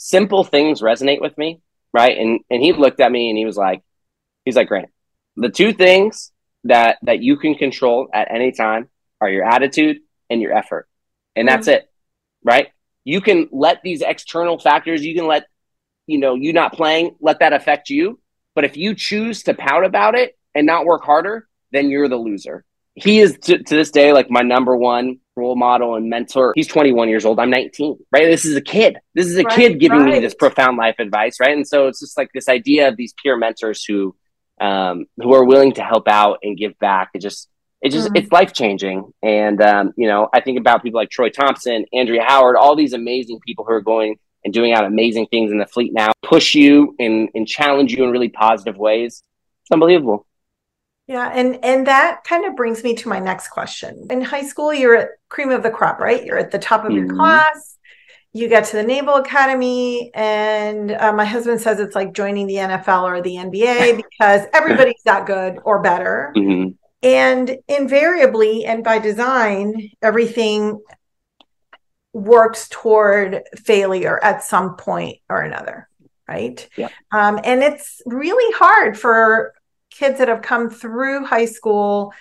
[0.02, 1.62] simple things resonate with me.
[1.94, 2.18] Right.
[2.18, 3.84] And and he looked at me and he was like,
[4.46, 4.90] He's like, Grant,
[5.36, 6.32] the two things
[6.64, 9.98] that that you can control at any time are your attitude
[10.30, 10.88] and your effort.
[11.36, 11.78] And that's mm-hmm.
[11.78, 11.92] it.
[12.44, 12.70] Right?
[13.04, 15.46] You can let these external factors, you can let,
[16.08, 18.20] you know, you not playing, let that affect you.
[18.56, 22.18] But if you choose to pout about it and not work harder, then you're the
[22.18, 22.66] loser.
[22.96, 26.54] He is to, to this day like my number one role model and mentor.
[26.56, 27.40] He's 21 years old.
[27.40, 28.26] I'm 19, right?
[28.26, 28.98] This is a kid.
[29.16, 30.14] This is a right, kid giving right.
[30.14, 31.56] me this profound life advice, right?
[31.56, 34.16] And so it's just like this idea of these peer mentors who
[34.60, 37.10] um, who are willing to help out and give back.
[37.14, 37.50] It just
[37.82, 38.18] it just mm-hmm.
[38.18, 39.12] it's life changing.
[39.24, 42.94] And um, you know, I think about people like Troy Thompson, Andrea Howard, all these
[42.94, 46.54] amazing people who are going and doing out amazing things in the fleet now, push
[46.54, 49.24] you and and challenge you in really positive ways.
[49.64, 50.28] It's unbelievable.
[51.12, 54.08] Yeah, and and that kind of brings me to my next question.
[54.10, 56.24] In high school, you're at cream of the crop, right?
[56.24, 57.18] You're at the top of your mm-hmm.
[57.18, 57.72] class
[58.34, 62.56] you get to the Naval Academy, and uh, my husband says it's like joining the
[62.56, 66.34] NFL or the NBA because everybody's that good or better.
[66.36, 66.70] Mm-hmm.
[67.04, 70.82] And invariably, and by design, everything
[72.14, 75.90] works toward failure at some point or another,
[76.28, 76.68] right?
[76.78, 76.90] Yeah.
[77.12, 79.54] Um, and it's really hard for
[80.02, 82.12] kids that have come through high school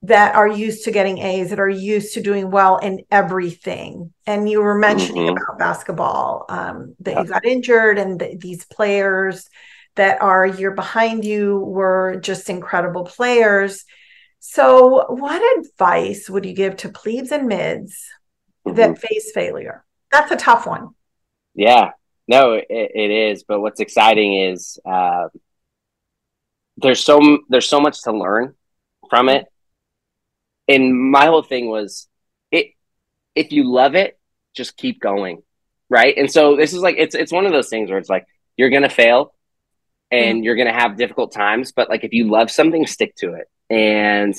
[0.00, 4.12] that are used to getting A's, that are used to doing well in everything.
[4.26, 5.36] And you were mentioning mm-hmm.
[5.36, 7.22] about basketball, um, that yeah.
[7.22, 9.50] you got injured, and th- these players
[9.96, 13.84] that are a year behind you were just incredible players.
[14.40, 18.06] So, what advice would you give to plebes and mids
[18.66, 18.76] mm-hmm.
[18.76, 19.84] that face failure?
[20.10, 20.90] That's a tough one.
[21.54, 21.90] Yeah,
[22.28, 23.44] no, it, it is.
[23.44, 25.28] But what's exciting is uh,
[26.76, 28.54] there's so there's so much to learn
[29.10, 29.46] from it.
[30.66, 32.08] And my whole thing was
[32.50, 32.68] it
[33.34, 34.18] if you love it
[34.54, 35.42] just keep going
[35.88, 36.16] right?
[36.16, 38.70] And so this is like it's it's one of those things where it's like you're
[38.70, 39.34] gonna fail
[40.10, 40.44] and mm-hmm.
[40.44, 43.48] you're gonna have difficult times but like if you love something stick to it.
[43.70, 44.34] And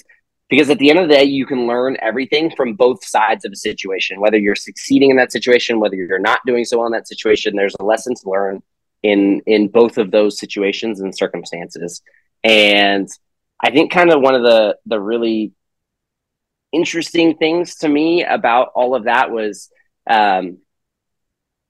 [0.50, 3.52] because at the end of the day you can learn everything from both sides of
[3.52, 6.92] a situation whether you're succeeding in that situation whether you're not doing so well in
[6.92, 8.62] that situation there's a lesson to learn
[9.02, 12.02] in in both of those situations and circumstances
[12.46, 13.10] and
[13.62, 15.52] i think kind of one of the the really
[16.72, 19.70] interesting things to me about all of that was
[20.10, 20.60] um,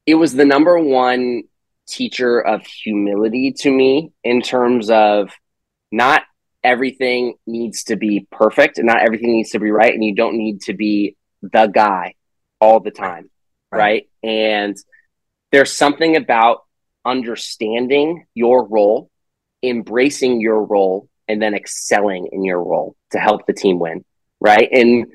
[0.06, 1.44] it was the number one
[1.88, 5.30] teacher of humility to me in terms of
[5.92, 6.24] not
[6.64, 10.36] everything needs to be perfect and not everything needs to be right and you don't
[10.36, 12.16] need to be the guy
[12.60, 13.30] all the time
[13.72, 14.10] right, right?
[14.24, 14.76] and
[15.52, 16.64] there's something about
[17.06, 19.12] understanding your role
[19.70, 24.04] embracing your role and then excelling in your role to help the team win
[24.46, 24.70] right?
[24.72, 25.08] And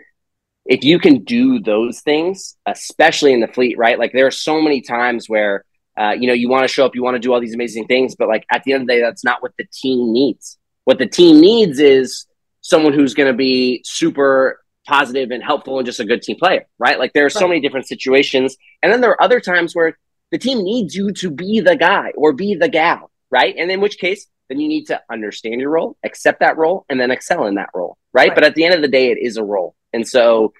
[0.66, 3.98] if you can do those things, especially in the fleet, right?
[3.98, 5.64] Like there are so many times where
[5.98, 7.86] uh, you know you want to show up, you want to do all these amazing
[7.86, 10.58] things, but like at the end of the day, that's not what the team needs.
[10.84, 12.26] What the team needs is
[12.62, 16.66] someone who's going to be super positive and helpful and just a good team player,
[16.78, 16.98] right?
[16.98, 19.98] Like there are so many different situations, and then there are other times where
[20.30, 23.54] the team needs you to be the guy or be the gal, right?
[23.56, 27.00] And in which case, then you need to understand your role, accept that role, and
[27.00, 28.28] then excel in that role, right?
[28.28, 28.34] right?
[28.34, 30.52] But at the end of the day, it is a role, and so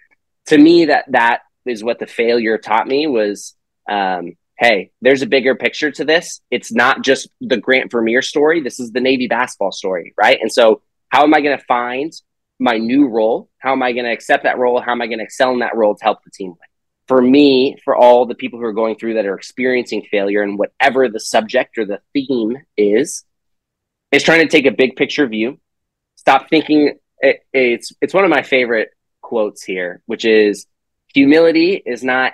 [0.46, 3.54] to me, that that is what the failure taught me was,
[3.88, 6.40] um, hey, there's a bigger picture to this.
[6.50, 8.60] It's not just the Grant Vermeer story.
[8.60, 10.38] This is the Navy basketball story, right?
[10.40, 12.12] And so, how am I going to find
[12.58, 13.48] my new role?
[13.58, 14.80] How am I going to accept that role?
[14.80, 16.56] How am I going to excel in that role to help the team win?
[17.08, 20.58] For me, for all the people who are going through that are experiencing failure and
[20.58, 23.24] whatever the subject or the theme is,
[24.12, 25.58] is trying to take a big picture view.
[26.16, 26.98] Stop thinking.
[27.18, 28.90] It, it's it's one of my favorite
[29.20, 30.66] quotes here, which is
[31.12, 32.32] humility is not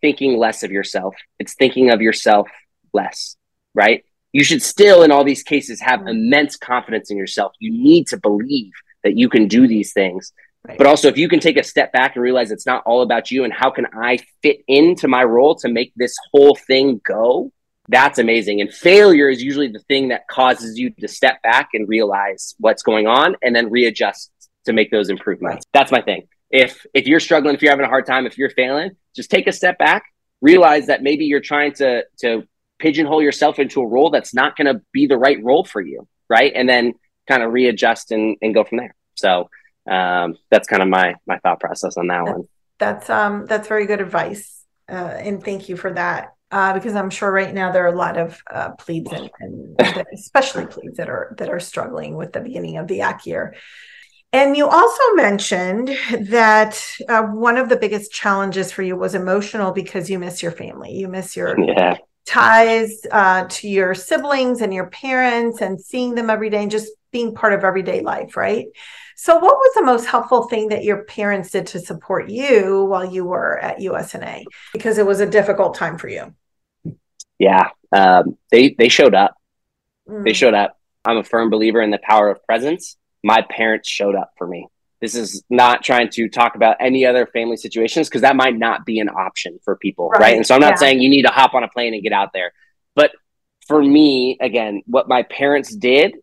[0.00, 2.48] thinking less of yourself; it's thinking of yourself
[2.92, 3.36] less.
[3.74, 4.04] Right?
[4.32, 7.52] You should still, in all these cases, have immense confidence in yourself.
[7.58, 10.32] You need to believe that you can do these things.
[10.66, 10.76] Right.
[10.78, 13.30] But also, if you can take a step back and realize it's not all about
[13.30, 17.50] you and how can I fit into my role to make this whole thing go,
[17.90, 18.60] that's amazing.
[18.60, 22.82] And failure is usually the thing that causes you to step back and realize what's
[22.82, 24.30] going on and then readjust
[24.64, 25.66] to make those improvements.
[25.72, 26.28] That's my thing.
[26.50, 29.46] If if you're struggling, if you're having a hard time, if you're failing, just take
[29.46, 30.04] a step back,
[30.40, 32.44] realize that maybe you're trying to to
[32.78, 36.08] pigeonhole yourself into a role that's not going to be the right role for you,
[36.28, 36.52] right?
[36.54, 36.94] And then
[37.28, 38.94] kind of readjust and, and go from there.
[39.14, 39.50] So
[39.88, 42.48] um, that's kind of my my thought process on that one.
[42.78, 46.34] That's um that's very good advice, uh, and thank you for that.
[46.50, 49.80] Uh, because I'm sure right now there are a lot of uh, plebes and, and
[50.12, 53.54] especially plebes that are that are struggling with the beginning of the ACT year.
[54.32, 55.88] And you also mentioned
[56.28, 60.52] that uh, one of the biggest challenges for you was emotional because you miss your
[60.52, 60.92] family.
[60.92, 61.96] You miss your yeah.
[62.26, 66.92] ties uh, to your siblings and your parents and seeing them every day and just
[67.10, 68.66] being part of everyday life, right?
[69.22, 73.04] So, what was the most helpful thing that your parents did to support you while
[73.04, 74.44] you were at USNA?
[74.72, 76.34] Because it was a difficult time for you.
[77.38, 79.34] Yeah, um, they they showed up.
[80.08, 80.24] Mm.
[80.24, 80.78] They showed up.
[81.04, 84.66] I'm a firm believer in the power of presence my parents showed up for me.
[85.00, 88.84] This is not trying to talk about any other family situations because that might not
[88.84, 90.20] be an option for people, right?
[90.20, 90.36] right?
[90.36, 90.76] And so I'm not yeah.
[90.76, 92.52] saying you need to hop on a plane and get out there.
[92.94, 93.12] But
[93.66, 96.16] for me, again, what my parents did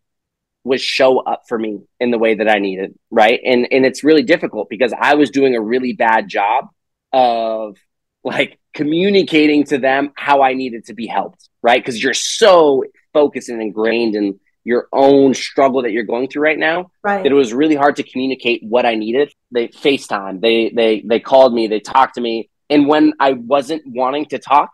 [0.68, 3.40] was show up for me in the way that I needed, right?
[3.44, 6.68] And and it's really difficult because I was doing a really bad job
[7.12, 7.78] of
[8.24, 11.84] like communicating to them how I needed to be helped, right?
[11.84, 16.60] Because you're so focused and ingrained in your own struggle that you're going through right
[16.60, 17.24] now right.
[17.24, 19.32] that it was really hard to communicate what I needed.
[19.52, 22.50] They FaceTime, they they they called me, they talked to me.
[22.70, 24.72] And when I wasn't wanting to talk,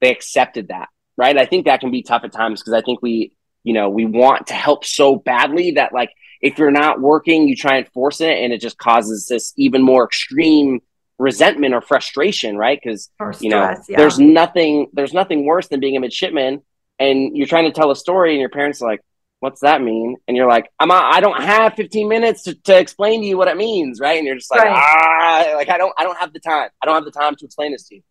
[0.00, 0.88] they accepted that.
[1.16, 1.36] Right.
[1.36, 3.32] I think that can be tough at times because I think we,
[3.64, 7.56] you know, we want to help so badly that like if you're not working, you
[7.56, 10.80] try and force it and it just causes this even more extreme
[11.18, 12.80] resentment or frustration, right?
[12.82, 13.96] Because you know, yeah.
[13.96, 16.62] there's nothing there's nothing worse than being a midshipman
[16.98, 19.00] and you're trying to tell a story and your parents are like,
[19.40, 20.16] what's that mean?
[20.28, 23.38] And you're like, I'm a, I don't have 15 minutes to, to explain to you
[23.38, 24.18] what it means, right?
[24.18, 24.72] And you're just like, right.
[24.72, 26.68] ah, like I don't I don't have the time.
[26.82, 28.02] I don't have the time to explain this to you.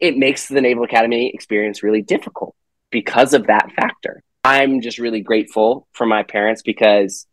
[0.00, 2.54] It makes the Naval Academy experience really difficult
[2.90, 4.22] because of that factor.
[4.44, 7.26] I'm just really grateful for my parents because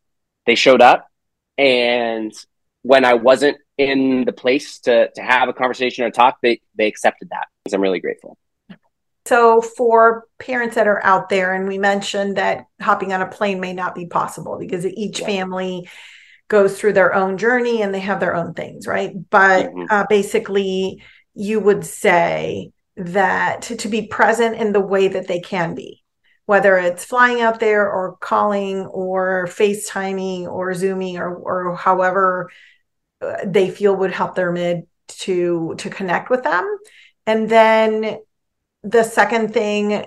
[0.45, 1.07] they showed up
[1.57, 2.31] and
[2.83, 6.87] when I wasn't in the place to to have a conversation or talk, they they
[6.87, 7.47] accepted that.
[7.67, 8.37] So I'm really grateful.
[9.25, 13.59] So, for parents that are out there, and we mentioned that hopping on a plane
[13.59, 15.25] may not be possible because each yeah.
[15.25, 15.89] family
[16.47, 19.13] goes through their own journey and they have their own things, right?
[19.29, 19.83] But mm-hmm.
[19.89, 21.03] uh, basically,
[21.35, 26.03] you would say that to, to be present in the way that they can be,
[26.49, 32.49] whether it's flying out there or calling or FaceTiming or Zooming or, or however
[33.21, 36.65] uh, they feel would help their mid to to connect with them
[37.29, 38.19] and then
[38.83, 40.05] the second thing,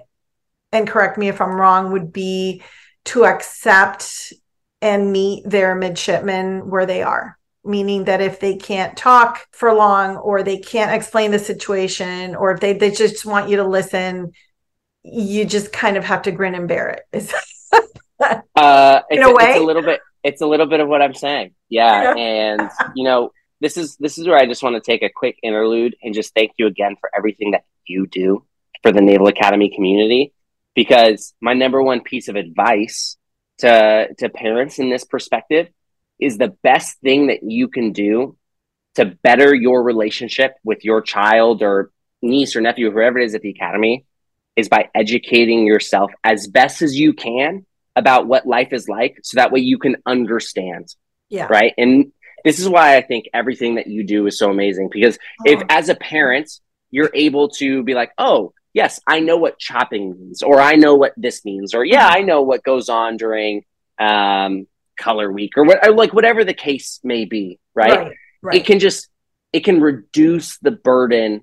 [0.72, 2.62] and correct me if I'm wrong, would be
[3.06, 4.32] to accept
[4.80, 7.38] and meet their midshipmen where they are.
[7.64, 12.50] Meaning that if they can't talk for long or they can't explain the situation or
[12.50, 14.32] if they, they just want you to listen,
[15.04, 17.32] you just kind of have to grin and bear it.
[18.54, 19.44] uh, In a, way?
[19.50, 21.54] It's a little bit it's a little bit of what I'm saying.
[21.68, 22.14] Yeah.
[22.16, 25.38] and you know, this is this is where I just want to take a quick
[25.42, 28.44] interlude and just thank you again for everything that you do
[28.82, 30.32] for the Naval Academy community
[30.74, 33.16] because my number one piece of advice
[33.58, 35.68] to to parents in this perspective
[36.18, 38.36] is the best thing that you can do
[38.94, 41.90] to better your relationship with your child or
[42.20, 44.04] niece or nephew whoever it is at the academy
[44.56, 47.64] is by educating yourself as best as you can
[47.96, 50.94] about what life is like so that way you can understand
[51.28, 52.12] yeah right and
[52.44, 55.50] this is why i think everything that you do is so amazing because oh.
[55.52, 56.50] if as a parent
[56.90, 60.94] you're able to be like oh yes, I know what chopping means, or I know
[60.94, 63.64] what this means, or yeah, I know what goes on during
[63.98, 67.98] um, color week, or what, or like whatever the case may be, right?
[67.98, 68.56] Right, right?
[68.56, 69.08] It can just
[69.52, 71.42] it can reduce the burden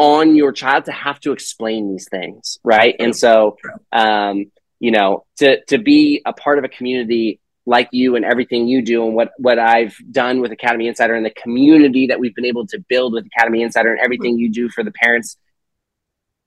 [0.00, 2.96] on your child to have to explain these things, right?
[2.98, 3.58] And so,
[3.92, 8.66] um, you know, to to be a part of a community like you and everything
[8.66, 12.34] you do and what what I've done with Academy Insider and the community that we've
[12.34, 15.36] been able to build with Academy Insider and everything you do for the parents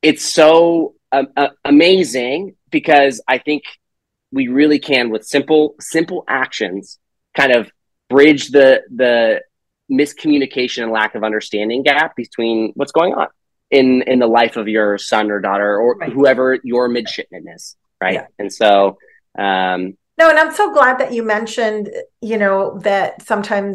[0.02, 3.64] it's so uh, uh, amazing because I think
[4.32, 6.98] we really can with simple simple actions
[7.38, 7.72] kind of
[8.10, 9.42] bridge the the
[9.92, 13.28] miscommunication and lack of understanding gap between what's going on
[13.80, 16.14] in in the life of your son or daughter or right.
[16.14, 18.28] whoever your midshipman is right yeah.
[18.40, 18.98] and so
[19.38, 19.82] um
[20.20, 21.90] No, and I'm so glad that you mentioned,
[22.22, 22.58] you know,
[22.90, 23.74] that sometimes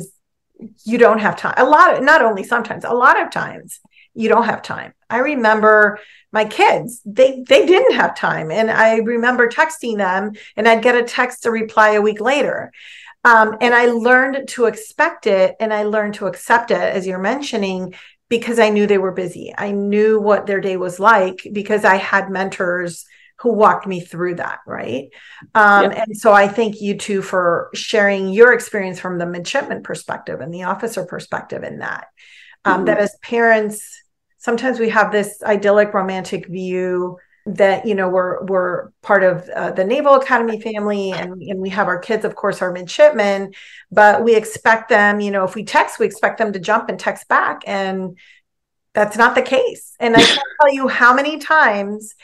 [0.84, 1.55] you don't have time.
[1.57, 3.80] A lot of, not only sometimes, a lot of times
[4.14, 4.92] you don't have time.
[5.11, 5.99] I remember
[6.38, 8.49] my kids, they they didn't have time.
[8.59, 10.22] And I remember texting them
[10.57, 12.70] and I'd get a text to reply a week later.
[13.24, 17.18] Um, and I learned to expect it and I learned to accept it, as you're
[17.32, 17.94] mentioning,
[18.29, 19.53] because I knew they were busy.
[19.57, 23.05] I knew what their day was like because I had mentors
[23.41, 25.11] who walked me through that right
[25.55, 30.41] um, and so i thank you too for sharing your experience from the midshipman perspective
[30.41, 32.09] and the officer perspective in that
[32.64, 32.85] um, mm-hmm.
[32.87, 34.03] that as parents
[34.39, 37.16] sometimes we have this idyllic romantic view
[37.47, 41.70] that you know we're we're part of uh, the naval academy family and and we
[41.70, 43.53] have our kids of course our midshipmen
[43.91, 47.01] but we expect them you know if we text we expect them to jump and
[47.01, 48.18] text back and
[48.95, 49.95] that's not the case.
[50.01, 52.14] And i can't tell you how many times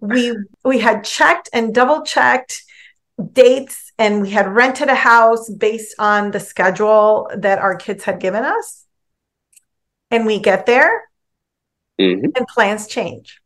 [0.00, 2.62] we we had checked and double checked
[3.32, 8.20] dates and we had rented a house based on the schedule that our kids had
[8.20, 8.84] given us.
[10.10, 11.04] And we get there
[12.00, 12.26] mm-hmm.
[12.36, 13.40] and plans change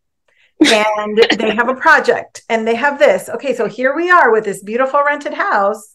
[0.61, 4.44] and they have a project and they have this okay so here we are with
[4.44, 5.94] this beautiful rented house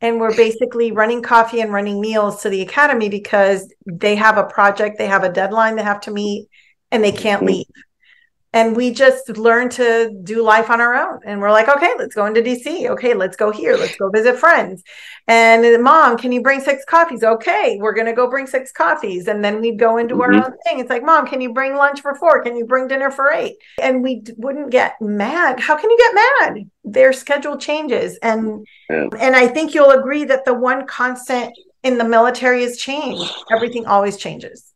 [0.00, 4.44] and we're basically running coffee and running meals to the academy because they have a
[4.44, 6.48] project they have a deadline they have to meet
[6.92, 7.48] and they can't mm-hmm.
[7.48, 7.66] leave
[8.54, 11.18] and we just learned to do life on our own.
[11.26, 13.76] And we're like okay let's go into dc okay let's go here.
[13.76, 14.82] Let's go visit friends.
[15.26, 17.22] And mom can you bring six coffees?
[17.22, 19.26] Okay we're going to go bring six coffees.
[19.26, 20.34] And then we'd go into mm-hmm.
[20.34, 20.78] our own thing.
[20.78, 22.42] It's like mom can you bring lunch for four?
[22.42, 23.56] Can you bring dinner for eight?
[23.82, 25.58] And we wouldn't get mad.
[25.58, 26.70] How can you get mad?
[26.84, 28.18] Their schedule changes.
[28.22, 29.08] And yeah.
[29.18, 31.52] and i think you'll agree that the one constant
[31.82, 33.20] in the military is change.
[33.50, 34.72] Everything always changes.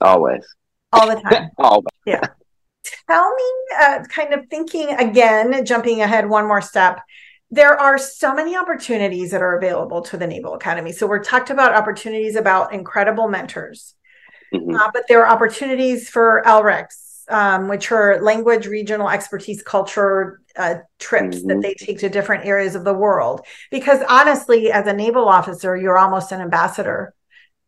[0.00, 0.44] Always.
[0.92, 1.50] All the time.
[1.58, 1.86] Always.
[2.04, 2.26] yeah
[2.82, 3.44] tell me,
[3.80, 7.00] uh, kind of thinking again, jumping ahead one more step,
[7.50, 10.92] there are so many opportunities that are available to the Naval Academy.
[10.92, 13.94] So we're talked about opportunities about incredible mentors,
[14.54, 14.74] mm-hmm.
[14.74, 20.76] uh, but there are opportunities for LRECs, um, which are language, regional expertise, culture uh,
[20.98, 21.48] trips mm-hmm.
[21.48, 23.40] that they take to different areas of the world.
[23.70, 27.14] Because honestly, as a naval officer, you're almost an ambassador.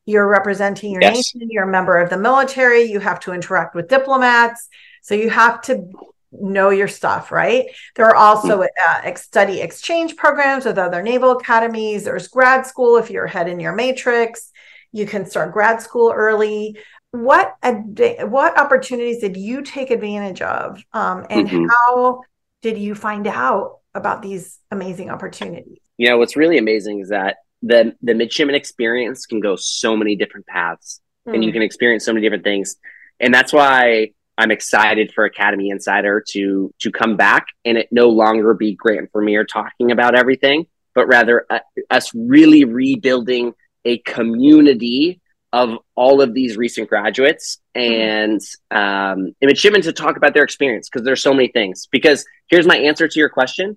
[0.05, 1.15] You're representing your yes.
[1.15, 1.49] nation.
[1.51, 2.85] You're a member of the military.
[2.85, 4.69] You have to interact with diplomats.
[5.03, 5.89] So you have to
[6.33, 7.67] know your stuff, right?
[7.95, 9.09] There are also mm-hmm.
[9.09, 12.05] uh, study exchange programs with other naval academies.
[12.05, 14.51] There's grad school if you're ahead in your matrix.
[14.93, 16.79] You can start grad school early.
[17.11, 18.01] What ad-
[18.31, 21.67] what opportunities did you take advantage of, um, and mm-hmm.
[21.69, 22.23] how
[22.63, 25.79] did you find out about these amazing opportunities?
[25.99, 30.17] You know, what's really amazing is that the the midshipman experience can go so many
[30.17, 31.35] different paths, mm.
[31.35, 31.55] and you mm.
[31.55, 32.77] can experience so many different things,
[33.21, 38.09] and that's why I'm excited for Academy Insider to to come back and it no
[38.09, 41.61] longer be Grant Vermeer talking about everything, but rather uh,
[41.91, 43.53] us really rebuilding
[43.85, 45.21] a community
[45.53, 50.89] of all of these recent graduates and um, and midshipmen to talk about their experience
[50.89, 51.87] because there's so many things.
[51.91, 53.77] Because here's my answer to your question: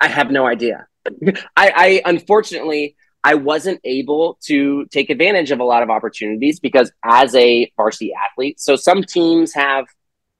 [0.00, 0.86] I have no idea.
[1.56, 6.90] I, I unfortunately I wasn't able to take advantage of a lot of opportunities because
[7.04, 9.86] as a varsity athlete, so some teams have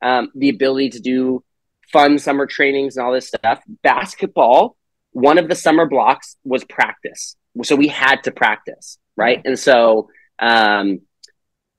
[0.03, 1.45] um, the ability to do
[1.93, 3.63] fun summer trainings and all this stuff.
[3.83, 4.77] Basketball,
[5.13, 7.37] one of the summer blocks was practice.
[7.63, 9.41] So we had to practice, right?
[9.45, 10.09] And so
[10.41, 11.03] um,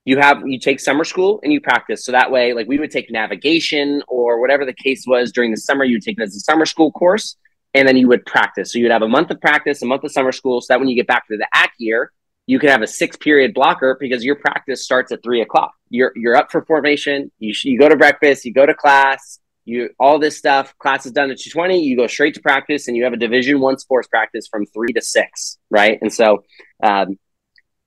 [0.05, 2.05] you have you take summer school and you practice.
[2.05, 5.57] So that way, like we would take navigation or whatever the case was during the
[5.57, 7.35] summer, you would take it as a summer school course
[7.73, 8.71] and then you would practice.
[8.71, 10.89] So you'd have a month of practice, a month of summer school, so that when
[10.89, 12.11] you get back to the ACT year,
[12.45, 15.73] you can have a six period blocker because your practice starts at three o'clock.
[15.89, 17.31] You're you're up for formation.
[17.39, 18.45] You you go to breakfast.
[18.45, 19.39] You go to class.
[19.65, 20.77] You all this stuff.
[20.77, 21.81] Class is done at two twenty.
[21.81, 24.91] You go straight to practice, and you have a Division One sports practice from three
[24.93, 25.97] to six, right?
[26.01, 26.43] And so,
[26.83, 27.17] um,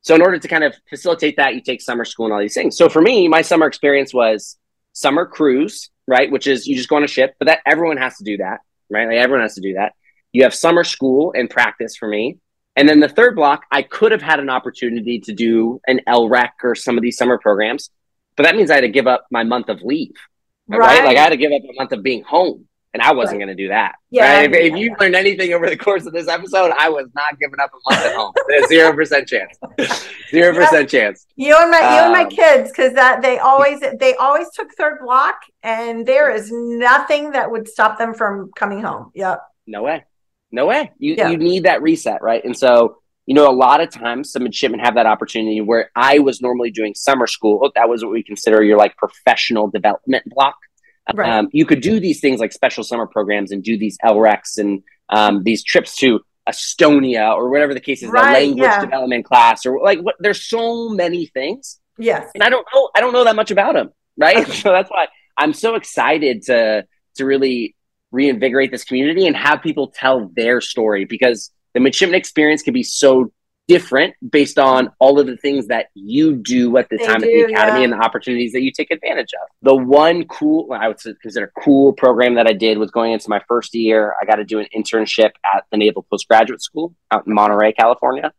[0.01, 2.55] so in order to kind of facilitate that, you take summer school and all these
[2.55, 2.79] things.
[2.79, 4.57] So for me, my summer experience was
[4.95, 6.31] summer cruise, right?
[6.31, 8.61] Which is you just go on a ship, but that everyone has to do that
[8.91, 9.07] right?
[9.07, 9.93] Like everyone has to do that.
[10.33, 12.39] You have summer school and practice for me.
[12.77, 16.51] And then the third block, I could have had an opportunity to do an LREC
[16.63, 17.91] or some of these summer programs,
[18.37, 20.13] but that means I had to give up my month of leave,
[20.69, 20.79] right?
[20.79, 21.05] right?
[21.05, 23.45] Like I had to give up a month of being home, and I wasn't right.
[23.45, 23.97] going to do that.
[24.11, 24.39] Yeah.
[24.39, 24.51] Right?
[24.51, 27.61] If, if you learned anything over the course of this episode, I was not giving
[27.61, 28.33] up a month at home.
[28.69, 29.59] Zero percent chance.
[30.31, 31.27] Zero percent chance.
[31.37, 34.49] You and my um, you and my um, kids, because that they always they always
[34.55, 39.11] took third block, and there is nothing that would stop them from coming home.
[39.15, 39.43] Yep.
[39.67, 40.05] No way.
[40.51, 40.93] No way.
[40.97, 41.29] You yeah.
[41.29, 42.43] you need that reset, right?
[42.43, 46.21] And so, you know, a lot of times some midshipmen have that opportunity where I
[46.21, 47.71] was normally doing summer school.
[47.75, 50.57] That was what we consider your like professional development block.
[51.15, 51.31] Right.
[51.31, 54.83] Um, you could do these things like special summer programs and do these LRECs and
[55.09, 58.81] um, these trips to Estonia or whatever the case is, right, the language yeah.
[58.81, 60.17] development class or like what.
[60.19, 61.81] There's so many things.
[61.99, 62.91] Yes, and I don't know.
[62.95, 63.91] I don't know that much about them.
[64.17, 64.53] Right, okay.
[64.63, 66.87] so that's why I'm so excited to
[67.17, 67.77] to really
[68.13, 72.83] reinvigorate this community and have people tell their story because the midshipman experience can be
[72.83, 73.33] so
[73.69, 77.27] different based on all of the things that you do at the they time do,
[77.27, 77.85] at the academy yeah.
[77.85, 79.49] and the opportunities that you take advantage of.
[79.63, 83.41] The one cool, I would consider cool program that I did was going into my
[83.49, 84.15] first year.
[84.21, 88.33] I got to do an internship at the Naval Postgraduate School out in Monterey, California,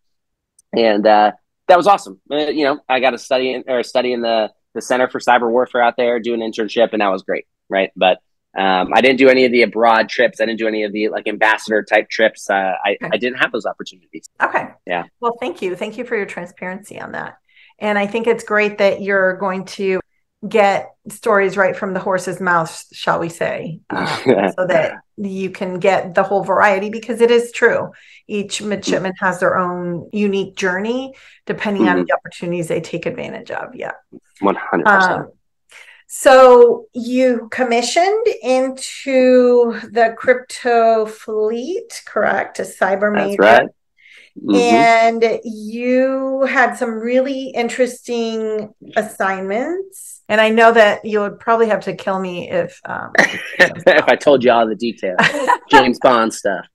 [0.73, 1.31] and uh,
[1.67, 2.21] that was awesome.
[2.31, 5.19] Uh, you know, I got to study in, or study in the the Center for
[5.19, 7.91] Cyber Warfare out there, do an internship, and that was great, right?
[7.95, 8.19] But
[8.57, 10.41] um, I didn't do any of the abroad trips.
[10.41, 12.49] I didn't do any of the like ambassador type trips.
[12.49, 13.09] Uh, I, okay.
[13.13, 14.29] I didn't have those opportunities.
[14.41, 14.69] Okay.
[14.87, 15.03] Yeah.
[15.19, 15.75] Well, thank you.
[15.75, 17.37] Thank you for your transparency on that.
[17.77, 19.99] And I think it's great that you're going to
[20.47, 25.79] get stories right from the horse's mouth, shall we say, um, so that you can
[25.79, 27.91] get the whole variety because it is true.
[28.27, 31.13] Each midshipman has their own unique journey
[31.45, 31.99] depending mm-hmm.
[31.99, 33.75] on the opportunities they take advantage of.
[33.75, 33.93] Yeah.
[34.41, 34.87] 100%.
[34.87, 35.27] Um,
[36.07, 42.59] so you commissioned into the crypto fleet, correct?
[42.59, 43.41] A cyber major.
[43.41, 43.67] Right.
[44.41, 44.55] Mm-hmm.
[44.55, 50.21] And you had some really interesting assignments.
[50.29, 54.15] And I know that you would probably have to kill me if um, if I
[54.15, 55.19] told you all the details,
[55.71, 56.65] James Bond stuff.